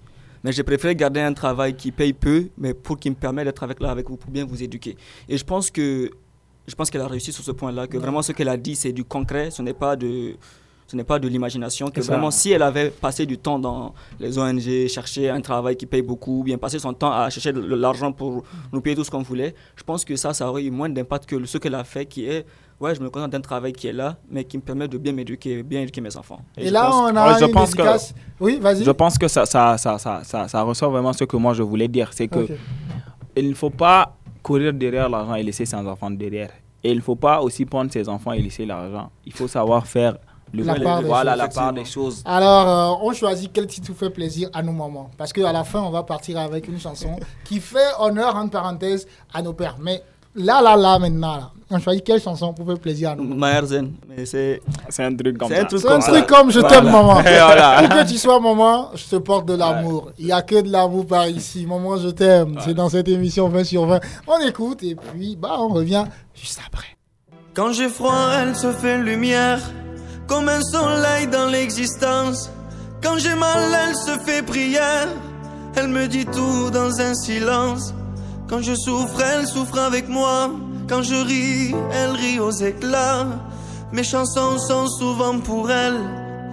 [0.43, 3.63] Mais j'ai préféré garder un travail qui paye peu, mais pour qui me permet d'être
[3.63, 4.97] avec là avec vous pour bien vous éduquer.
[5.29, 6.11] Et je pense que
[6.67, 8.93] je pense qu'elle a réussi sur ce point-là, que vraiment ce qu'elle a dit, c'est
[8.93, 10.37] du concret, ce n'est pas de
[10.87, 14.39] ce n'est pas de l'imagination, que vraiment si elle avait passé du temps dans les
[14.39, 18.13] ONG, chercher un travail qui paye beaucoup, bien passer son temps à chercher de l'argent
[18.13, 20.91] pour nous payer tout ce qu'on voulait, je pense que ça, ça aurait eu moins
[20.91, 22.45] d'impact que ce qu'elle a fait, qui est
[22.85, 25.13] ouais, je me contente d'un travail qui est là, mais qui me permet de bien
[25.13, 26.41] m'éduquer, bien éduquer mes enfants.
[26.57, 27.83] Et, là, on a je pense que,
[28.41, 28.85] Oui, vas-y.
[28.85, 31.89] Je pense que ça ça, ça, ça, ça, ressort vraiment ce que moi je voulais
[31.89, 32.11] dire.
[32.13, 32.47] C'est que
[33.37, 36.51] il ne faut pas courir derrière l'argent et laisser ses enfants derrière.
[36.83, 39.11] Et il ne faut pas aussi prendre ses enfants et laisser l'argent.
[39.25, 40.19] Il faut savoir faire
[40.53, 42.23] le la, part, voilà, la part des choses.
[42.25, 45.11] Alors, euh, on choisit quel titre fait plaisir à nos mamans.
[45.17, 49.09] Parce qu'à la fin, on va partir avec une chanson qui fait honneur, entre parenthèses,
[49.33, 49.77] à nos pères.
[49.81, 50.03] Mais
[50.37, 53.35] là, là, là, maintenant, là, on choisit quelle chanson pour faire plaisir à nous?
[53.35, 53.93] Maherzen.
[54.09, 54.61] Mais c'est
[54.99, 55.57] un truc comme ça.
[55.57, 57.15] C'est un truc, comme, un truc comme je t'aime, maman.
[57.23, 57.83] voilà.
[57.83, 60.13] Où que tu sois, maman, je te porte de l'amour.
[60.19, 61.67] Il n'y a que de l'amour par ici.
[61.67, 62.59] Maman, je t'aime.
[62.65, 64.01] C'est dans cette émission 20 sur 20.
[64.27, 66.05] On écoute et puis, bah, on revient
[66.35, 66.87] juste après.
[67.55, 69.61] Quand j'ai froid, elle se fait lumière.
[70.27, 72.51] Comme un soleil dans l'existence.
[73.03, 75.09] Quand j'ai mal, elle se fait prière.
[75.77, 77.93] Elle me dit tout dans un silence.
[78.49, 80.51] Quand je souffre, elle souffre avec moi.
[80.89, 83.27] Quand je ris, elle rit aux éclats.
[83.93, 85.99] Mes chansons sont souvent pour elle.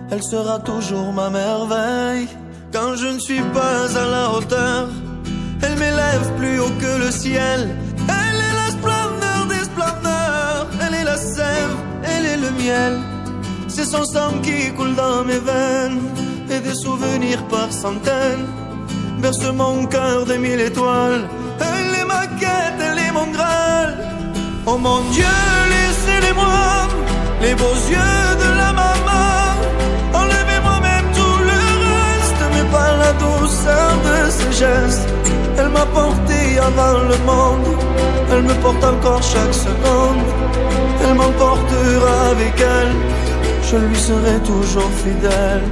[0.09, 2.27] Elle sera toujours ma merveille.
[2.71, 4.87] Quand je ne suis pas à la hauteur,
[5.61, 7.75] elle m'élève plus haut que le ciel.
[8.07, 10.67] Elle est la splendeur des splendeurs.
[10.81, 12.99] Elle est la sève, elle est le miel.
[13.67, 16.01] C'est son sang qui coule dans mes veines.
[16.49, 18.47] Et des souvenirs par centaines.
[19.21, 21.27] Berce mon cœur de mille étoiles.
[24.67, 25.25] Oh mon Dieu,
[25.69, 26.87] laissez-les-moi,
[27.41, 29.55] les beaux yeux de la maman.
[30.13, 35.09] Enlevez-moi même tout le reste, mais pas la douceur de ses gestes.
[35.57, 37.75] Elle m'a porté avant le monde,
[38.31, 40.21] elle me porte encore chaque seconde.
[41.03, 42.93] Elle m'emportera avec elle,
[43.69, 45.63] je lui serai toujours fidèle.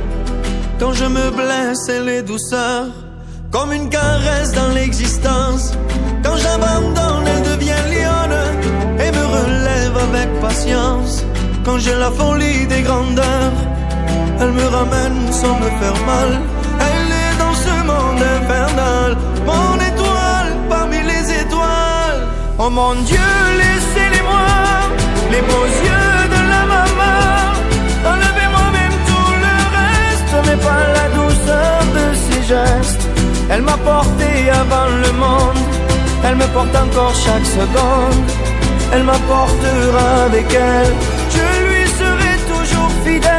[0.79, 2.85] Quand je me blesse, elle est douceur,
[3.51, 5.73] comme une caresse dans l'existence.
[6.23, 7.08] Quand j'abandonne,
[11.65, 13.53] Quand j'ai la folie des grandeurs,
[14.41, 16.39] elle me ramène sans me faire mal.
[16.89, 22.21] Elle est dans ce monde infernal, mon étoile parmi les étoiles.
[22.57, 23.29] Oh mon Dieu,
[23.61, 24.47] laissez-les-moi,
[25.31, 27.19] les beaux yeux de la maman.
[28.11, 33.07] Enlevez-moi même tout le reste, mais pas la douceur de ses gestes.
[33.51, 35.63] Elle m'a porté avant le monde,
[36.25, 38.48] elle me porte encore chaque seconde.
[38.91, 40.93] Elle m'apportera avec elle,
[41.29, 43.38] je lui serai toujours fidèle.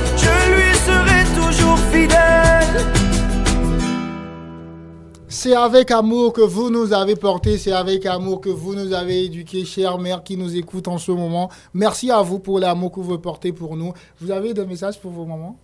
[5.43, 9.25] C'est avec amour que vous nous avez porté, c'est avec amour que vous nous avez
[9.25, 11.49] éduqués, chère mère qui nous écoute en ce moment.
[11.73, 13.91] Merci à vous pour l'amour que vous portez pour nous.
[14.19, 15.57] Vous avez des messages pour vos mamans?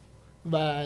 [0.43, 0.85] Bah,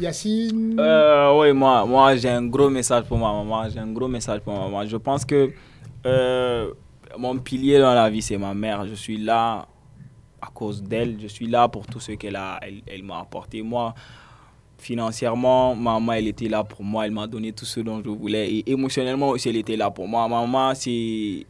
[0.00, 0.80] Yacine?
[0.80, 3.68] Euh, oui, moi, moi j'ai un gros message pour ma maman.
[3.68, 4.86] J'ai un gros message pour ma maman.
[4.86, 5.50] Je pense que
[6.06, 6.70] euh,
[7.18, 8.86] mon pilier dans la vie, c'est ma mère.
[8.86, 9.66] Je suis là
[10.40, 11.18] à cause d'elle.
[11.20, 13.60] Je suis là pour tout ce qu'elle a, elle m'a apporté.
[13.60, 13.94] Moi,
[14.78, 17.04] financièrement, maman, elle était là pour moi.
[17.06, 18.48] Elle m'a donné tout ce dont je voulais.
[18.50, 20.26] Et émotionnellement aussi, elle était là pour moi.
[20.28, 21.44] Maman, c'est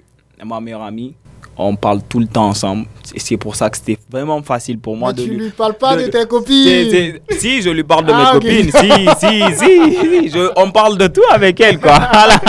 [0.45, 1.15] ma meilleure amie.
[1.57, 2.87] On parle tout le temps ensemble.
[3.17, 5.75] C'est pour ça que c'était vraiment facile pour moi Mais de tu lui- lui parles
[5.77, 8.43] pas de, de- tes copines Si, je lui parle de Ah, mes ok.
[8.43, 8.71] copines.
[8.71, 9.97] Si, si, si.
[9.99, 11.99] si, je- on parle de tout avec elle, quoi.
[12.13, 12.41] Voilà,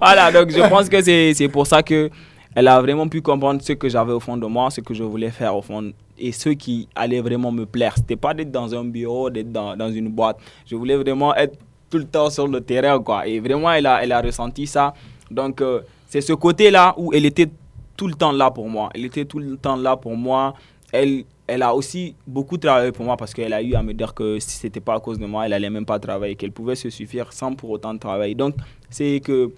[0.00, 2.10] Voilà, donc je pense que c'est c'est pour ça que
[2.54, 5.02] elle a vraiment pu comprendre ce que j'avais au fond de moi, ce que je
[5.02, 7.94] voulais faire au fond et ce qui allait vraiment me plaire.
[7.96, 10.38] C'était pas d'être dans un bureau, d'être dans, dans une boîte.
[10.66, 11.56] Je voulais vraiment être
[11.90, 13.26] tout le temps sur le terrain, quoi.
[13.26, 14.94] Et vraiment, elle a, elle a ressenti ça.
[15.30, 17.48] Donc, euh, c'est ce côté-là où elle était
[17.96, 18.90] tout le temps là pour moi.
[18.94, 20.54] Elle était tout le temps là pour moi.
[20.92, 24.14] Elle, elle a aussi beaucoup travaillé pour moi parce qu'elle a eu à me dire
[24.14, 26.76] que si c'était pas à cause de moi, elle allait même pas travailler, qu'elle pouvait
[26.76, 28.34] se suffire sans pour autant travailler.
[28.34, 28.54] Donc,
[28.90, 29.50] c'est que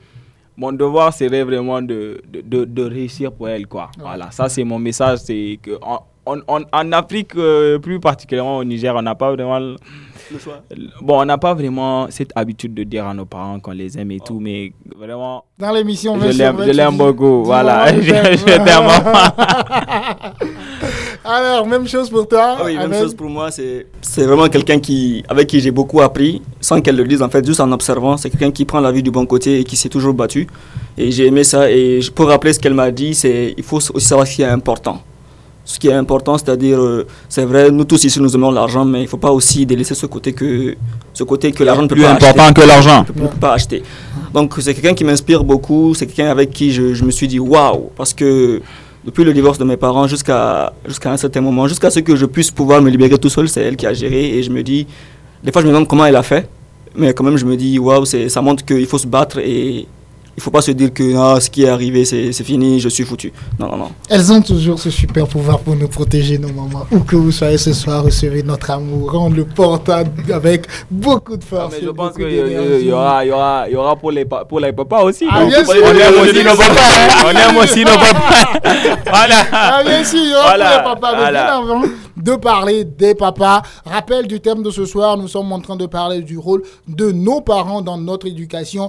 [0.56, 3.90] mon devoir serait vraiment de, de, de, de réussir pour elle, quoi.
[3.98, 9.02] Voilà, ça c'est mon message, c'est que en, Afrique, euh, plus particulièrement au Niger, on
[9.02, 9.58] n'a pas vraiment...
[9.58, 9.76] le-
[11.02, 14.10] Bon, on n'a pas vraiment cette habitude de dire à nos parents qu'on les aime
[14.10, 16.96] et tout, mais vraiment, Dans l'émission je 20 sur l'aime 20, je tu l'aime dis-
[16.98, 17.44] beaucoup.
[17.44, 18.88] Voilà, je t'aime.
[21.24, 22.56] Alors, même chose pour toi.
[22.58, 23.50] Ah oui, même chose pour moi.
[23.50, 27.30] C'est c'est vraiment quelqu'un qui, avec qui j'ai beaucoup appris, sans qu'elle le dise en
[27.30, 28.18] fait, juste en observant.
[28.18, 30.46] C'est quelqu'un qui prend la vie du bon côté et qui s'est toujours battu.
[30.98, 31.70] Et j'ai aimé ça.
[31.70, 34.46] Et pour rappeler ce qu'elle m'a dit, c'est il faut aussi savoir ce qui est
[34.46, 35.00] important.
[35.66, 38.98] Ce qui est important, c'est-à-dire, euh, c'est vrai, nous tous ici nous aimons l'argent, mais
[38.98, 40.76] il ne faut pas aussi délaisser ce côté que,
[41.14, 43.06] ce côté que l'argent ne peut Plus pas important acheter que l'argent.
[43.08, 43.82] ne peut pas acheter.
[44.34, 47.38] Donc c'est quelqu'un qui m'inspire beaucoup, c'est quelqu'un avec qui je, je me suis dit
[47.38, 48.60] waouh, parce que
[49.04, 50.72] depuis le divorce de mes parents jusqu'à
[51.04, 53.76] un certain moment, jusqu'à ce que je puisse pouvoir me libérer tout seul, c'est elle
[53.76, 54.86] qui a géré et je me dis,
[55.42, 56.48] des fois je me demande comment elle a fait,
[56.96, 59.86] mais quand même je me dis waouh, ça montre qu'il faut se battre et
[60.36, 62.88] il faut pas se dire que ah, ce qui est arrivé, c'est c'est fini, je
[62.88, 63.32] suis foutu.
[63.58, 63.90] Non, non, non.
[64.08, 66.86] Elles ont toujours ce super pouvoir pour nous protéger, nos mamans.
[66.90, 71.44] Où que vous soyez ce soir, recevez notre amour, rendre le portable avec beaucoup de
[71.44, 71.72] Ah, force.
[71.72, 74.24] mais et je pense qu'il y, aura, il y, aura, il y aura pour les,
[74.24, 75.26] pour les papas aussi.
[75.30, 77.24] Ah, bien On sûr, aime bien aussi nos papas.
[77.26, 78.58] On aime aussi nos papas.
[79.10, 79.36] voilà.
[79.52, 81.12] Ah bien sûr, il y aura Voilà, pour les papas.
[81.12, 81.42] Mais voilà.
[81.44, 81.82] bien avant
[82.16, 85.86] de parler des papas, rappel du thème de ce soir, nous sommes en train de
[85.86, 88.88] parler du rôle de nos parents dans notre éducation.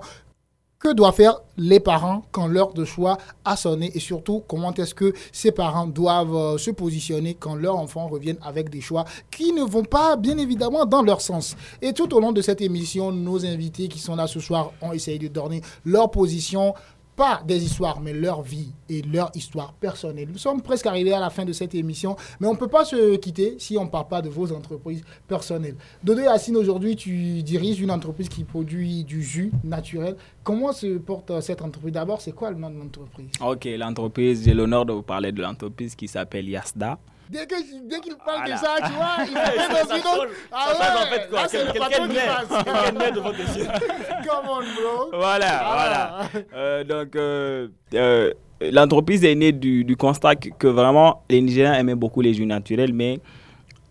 [0.86, 4.94] Que doivent faire les parents quand l'heure de choix a sonné et surtout comment est-ce
[4.94, 9.52] que ces parents doivent euh, se positionner quand leurs enfants reviennent avec des choix qui
[9.52, 11.56] ne vont pas bien évidemment dans leur sens.
[11.82, 14.92] Et tout au long de cette émission, nos invités qui sont là ce soir ont
[14.92, 16.76] essayé de donner leur position
[17.16, 20.28] pas des histoires, mais leur vie et leur histoire personnelle.
[20.32, 22.86] Nous sommes presque arrivés à la fin de cette émission, mais on ne peut pas
[22.86, 25.76] se quitter si on ne parle pas de vos entreprises personnelles.
[26.04, 30.16] Dodo Yacine, aujourd'hui, tu diriges une entreprise qui produit du jus naturel.
[30.44, 31.94] Comment se porte euh, cette entreprise?
[31.94, 33.28] D'abord, c'est quoi le nom de l'entreprise?
[33.42, 37.00] Ok, l'entreprise, j'ai l'honneur de vous parler de l'entreprise qui s'appelle Yasda.
[37.30, 37.56] Dès que-
[37.90, 38.56] dès qu'il parle Voilà.
[38.56, 40.28] de ça, tu vois, il fait dans une autre...
[40.52, 42.22] Ah ça change en ouais, fait quoi là, c'est le Quel- patron Quel qui nez
[42.28, 42.64] passe.
[42.86, 43.66] Quel nez devant tes yeux
[44.28, 45.10] Come on, bro.
[45.20, 46.28] Voilà, Ah.
[46.32, 46.44] voilà.
[46.56, 48.32] Euh, donc, euh, euh,
[48.72, 52.46] l'entreprise est née du, du constat que, que vraiment les Nigériens aimaient beaucoup les jus
[52.46, 53.20] naturels, mais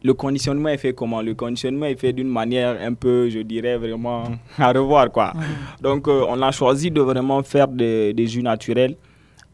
[0.04, 1.22] le conditionnement est fait comment?
[1.22, 4.24] Le conditionnement est fait d'une manière un peu, je dirais, vraiment
[4.58, 5.32] à revoir, quoi.
[5.80, 8.96] Donc, euh, on a choisi de vraiment faire des, des jus naturels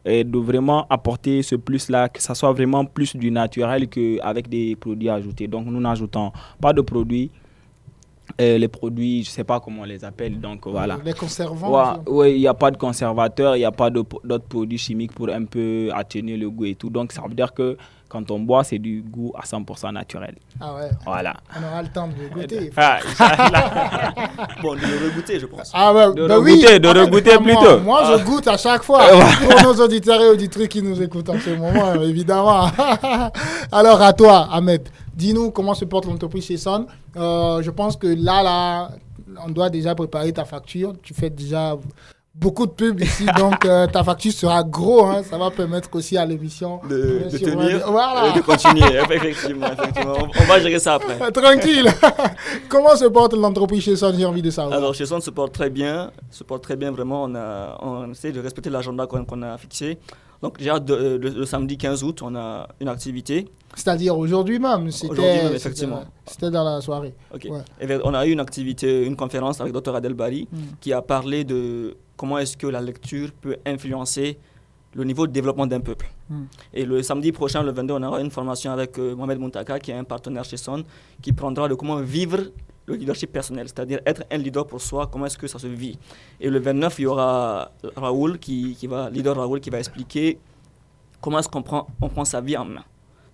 [0.05, 4.75] et de vraiment apporter ce plus-là, que ça soit vraiment plus du naturel qu'avec des
[4.75, 5.47] produits ajoutés.
[5.47, 7.31] Donc, nous n'ajoutons pas de produits.
[8.39, 10.97] Euh, les produits, je ne sais pas comment on les appelle, donc voilà.
[11.03, 11.97] Les conservants.
[12.05, 15.13] Ouais, ouais, il n'y a pas de conservateur, il n'y a pas d'autres produits chimiques
[15.13, 16.89] pour un peu atténuer le goût et tout.
[16.89, 17.77] Donc, ça veut dire que
[18.11, 20.35] quand on boit, c'est du goût à 100% naturel.
[20.59, 21.33] Ah ouais, Voilà.
[21.57, 22.69] on aura le temps de goûter.
[22.77, 22.99] Ah.
[24.61, 25.71] Bon, de le regoûter, je pense.
[25.73, 27.79] Ah ouais, De bah regoûter, de En fait, regoûter moi- plutôt.
[27.79, 29.03] Moi, je goûte à chaque fois.
[29.49, 32.69] Pour nos auditeurs et auditrices qui nous écoutent en ce moment, évidemment.
[33.71, 36.85] Alors, à toi, Ahmed, dis-nous comment se porte l'entreprise chez Son.
[37.15, 38.89] Euh, je pense que là, là,
[39.45, 40.93] on doit déjà préparer ta facture.
[41.01, 41.77] Tu fais déjà
[42.33, 45.05] beaucoup de pubs ici, donc euh, ta facture sera gros.
[45.05, 45.21] hein.
[45.23, 48.29] Ça va permettre aussi à l'émission De, de tenir Voilà.
[48.29, 48.81] et de continuer.
[49.11, 50.13] effectivement, effectivement.
[50.19, 51.21] On, on va gérer ça après.
[51.21, 51.91] Euh, Tranquille.
[52.69, 54.77] comment se porte l'entreprise chez Son J'ai envie de savoir.
[54.77, 57.23] Alors, chez Son se porte très bien, se porte très bien vraiment.
[57.23, 59.97] On, a, on essaie de respecter l'agenda qu'on a fixé.
[60.41, 63.47] Donc, déjà, de- de- le samedi 15 août, on a une activité.
[63.75, 64.91] C'est-à-dire aujourd'hui même.
[64.91, 67.13] C'était, dans la soirée.
[67.33, 67.47] Ok.
[67.49, 67.59] Ouais.
[67.79, 70.57] Et vers- on a eu une activité, une conférence avec Dr Adel Bari Mm.
[70.81, 74.37] qui a parlé de comment est-ce que la lecture peut influencer
[74.93, 76.07] le niveau de développement d'un peuple.
[76.29, 76.43] Mm.
[76.73, 79.91] Et le samedi prochain, le 22, on aura une formation avec euh, Mohamed Muntaka, qui
[79.91, 80.83] est un partenaire chez Son,
[81.21, 82.39] qui prendra de comment vivre
[82.87, 85.97] le leadership personnel, c'est-à-dire être un leader pour soi, comment est-ce que ça se vit.
[86.41, 90.39] Et le 29, il y aura Raoul, qui, qui va, leader Raoul, qui va expliquer
[91.21, 92.83] comment est-ce qu'on prend, on prend sa vie en main.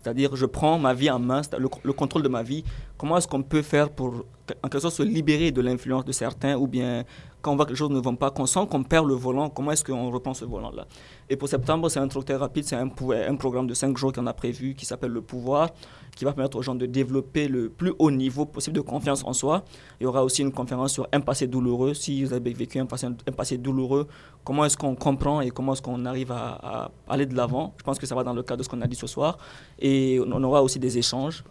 [0.07, 2.63] C'est-à-dire, je prends ma vie en main, le contrôle de ma vie.
[2.97, 4.23] Comment est-ce qu'on peut faire pour,
[4.63, 7.03] en quelque sorte, se libérer de l'influence de certains ou bien
[7.47, 9.71] on voit que les choses ne vont pas, qu'on sent qu'on perd le volant, comment
[9.71, 10.87] est-ce qu'on reprend ce volant-là?
[11.29, 14.27] Et pour septembre, c'est un truc très rapide, c'est un, programme de 5 jours qu'on
[14.27, 15.69] a prévu qui s'appelle Le Pouvoir,
[16.15, 19.33] qui va permettre aux gens de développer le plus haut niveau possible de confiance en
[19.33, 19.63] soi.
[19.99, 21.93] Il y aura aussi une conférence sur un passé douloureux.
[21.93, 24.07] Si vous avez vécu un passé, douloureux,
[24.43, 27.73] comment est-ce qu'on comprend et comment est-ce qu'on arrive à, aller de l'avant?
[27.77, 29.37] Je pense que ça va dans le cadre de ce qu'on a dit ce soir.
[29.79, 31.43] Et on aura aussi des échanges.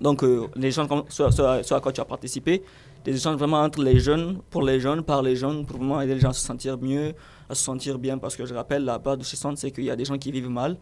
[0.00, 2.62] Donc, euh, les gens, ce à quoi tu as participé,
[3.04, 6.14] des échanges vraiment entre les jeunes, pour les jeunes, par les jeunes, pour vraiment aider
[6.14, 7.14] les gens à se sentir mieux,
[7.48, 8.18] à se sentir bien.
[8.18, 10.18] Parce que je rappelle, la base de chez Centre, c'est qu'il y a des gens
[10.18, 10.76] qui vivent mal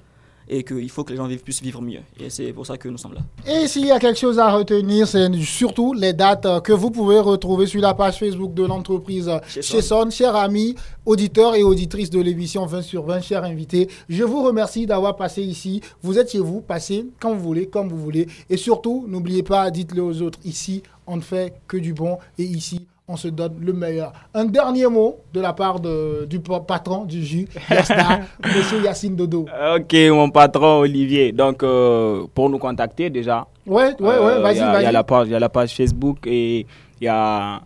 [0.49, 2.01] et qu'il faut que les gens vivent, puissent vivre mieux.
[2.21, 3.21] Et c'est pour ça que nous sommes là.
[3.47, 6.91] Et s'il y a quelque chose à retenir, c'est surtout les dates euh, que vous
[6.91, 10.09] pouvez retrouver sur la page Facebook de l'entreprise Chez chez Son.
[10.11, 14.87] Chers amis, auditeurs et auditrices de l'émission 20 sur 20, chers invités, je vous remercie
[14.87, 15.81] d'avoir passé ici.
[16.03, 18.29] Vous êtes chez vous, passez quand vous voulez, comme vous voulez.
[18.49, 22.19] Et surtout, n'oubliez pas, dites-le aux autres, ici, on ne fait que du bon.
[22.39, 24.13] Et ici, on se donne le meilleur.
[24.35, 29.15] Un dernier mot de la part de- du pa- patron du jus, Yasta, Monsieur Yacine
[29.15, 29.47] Dodo.
[29.77, 31.31] Ok, mon patron Olivier.
[31.33, 34.93] Donc, euh, pour nous contacter déjà, Ouais, ouais, ouais, euh, vas-y, vas-y.
[34.93, 36.67] la page, il y a la page Facebook et
[37.01, 37.61] il y a,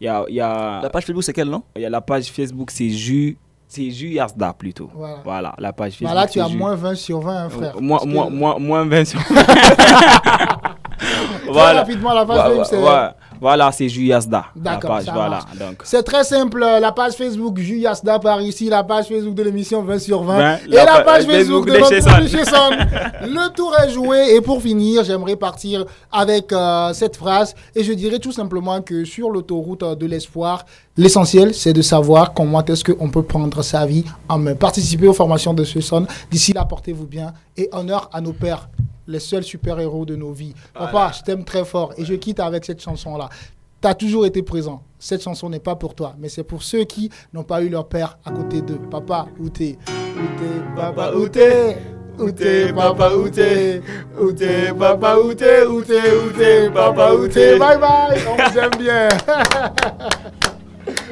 [0.00, 1.90] il y a, il y a, La page Facebook, c'est quel nom il y a
[1.90, 3.36] la page Facebook, c'est Jus,
[3.68, 4.90] c'est Jus Yasda plutôt.
[4.94, 5.16] Voilà.
[5.24, 6.08] Voilà, la page Facebook.
[6.08, 7.76] Bah là, tu as moins 20 sur 20, hein, frère.
[7.76, 9.34] Euh, moins, Parce que- moins, moins, moins 20 sur- Très
[11.52, 11.80] voilà.
[11.80, 13.08] rapidement, la page Ouais, ouais.
[13.42, 14.44] Voilà, c'est Juyasda.
[14.54, 15.38] D'accord, voilà.
[15.84, 19.98] C'est très simple, la page Facebook Juyasda par ici, la page Facebook de l'émission 20
[19.98, 22.20] sur 20 Ben, et la la pa- page Facebook Facebook de de notre chez Son.
[22.20, 22.70] de chez Son.
[23.26, 27.94] Le tour est joué et pour finir, j'aimerais partir avec euh, cette phrase et je
[27.94, 30.66] dirais tout simplement que sur l'autoroute euh, de l'espoir,
[30.98, 34.54] l'essentiel c'est de savoir comment est-ce qu'on peut prendre sa vie en main.
[34.54, 36.06] Participez aux formations de ce Son.
[36.30, 38.68] D'ici là, portez-vous bien et honneur à nos pères,
[39.10, 40.54] les seuls super-héros de nos vies.
[40.72, 43.28] Papa, je t'aime très fort et je quitte avec cette chanson-là.
[43.82, 44.82] Tu as toujours été présent.
[44.98, 47.88] Cette chanson n'est pas pour toi, mais c'est pour ceux qui n'ont pas eu leur
[47.88, 48.78] père à côté d'eux.
[48.90, 49.78] Papa, où t'es?
[49.88, 50.76] Où t'es?
[50.76, 51.76] Papa, où t'es?
[52.18, 52.72] Où t'es?
[52.72, 53.82] Papa, où t'es?
[54.20, 54.72] Où t'es?
[54.78, 55.64] Papa, où t'es?
[55.64, 55.94] Où t'es?
[55.94, 56.70] Où t'es?
[56.70, 57.58] Papa, où t'es?
[57.58, 58.20] Bye bye.
[58.28, 59.08] On vous aime bien.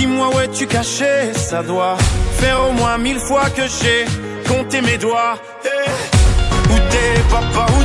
[0.00, 1.98] Dis-moi où es-tu caché Ça doit
[2.38, 4.06] faire au moins mille fois que j'ai
[4.48, 5.36] compté mes doigts.
[5.62, 7.84] Eh, Où t'es papa où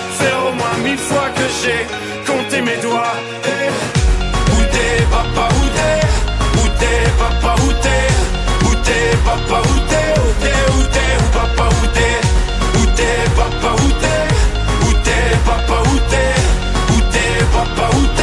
[0.29, 1.81] au moins mille fois que j'ai
[2.31, 3.15] compté mes doigts.
[3.45, 3.69] Eh,
[4.53, 6.01] Où t'es papa, où t'es?
[6.61, 8.07] Où t'es papa, où t'es?
[8.67, 10.11] Où t'es papa, où t'es?
[10.21, 12.17] Où t'es, où t'es, où papa, où t'es?
[12.79, 14.23] Où t'es papa, où t'es?
[14.85, 15.25] Où t'es
[15.87, 16.29] où t'es?
[16.93, 18.20] Où t'es papa, où t'es Où t'es,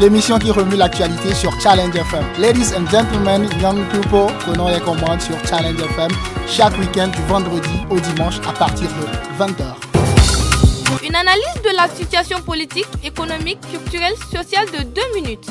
[0.00, 2.24] L'émission qui remue l'actualité sur Challenge FM.
[2.40, 6.10] Ladies and gentlemen, young people, prenons les commandes sur Challenge FM
[6.48, 11.06] chaque week-end du vendredi au dimanche à partir de 20h.
[11.06, 15.46] Une analyse de la situation politique, économique, culturelle, sociale de 2 minutes.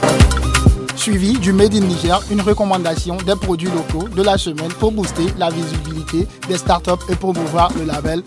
[0.95, 5.25] Suivi du Made in Niger, une recommandation des produits locaux de la semaine pour booster
[5.37, 8.23] la visibilité des startups et promouvoir le label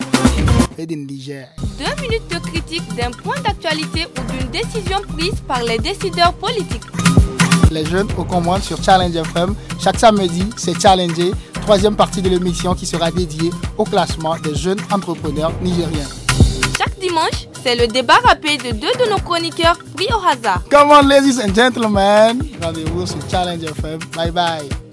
[0.77, 1.47] Made in Niger.
[1.79, 6.83] 2 minutes de critique d'un point d'actualité ou d'une décision prise par les décideurs politiques.
[7.71, 9.55] Les jeunes aux commandes sur Challenge FM.
[9.79, 14.79] Chaque samedi, c'est Challenger, troisième partie de l'émission qui sera dédiée au classement des jeunes
[14.91, 16.07] entrepreneurs nigériens.
[16.77, 20.63] Chaque dimanche, C'est le débat rapide de deux de nos chroniqueurs pris au hasard.
[20.71, 22.41] Come on, ladies and gentlemen.
[22.63, 23.99] Rendez-vous sur Challenge FM.
[24.15, 24.86] Bye bye.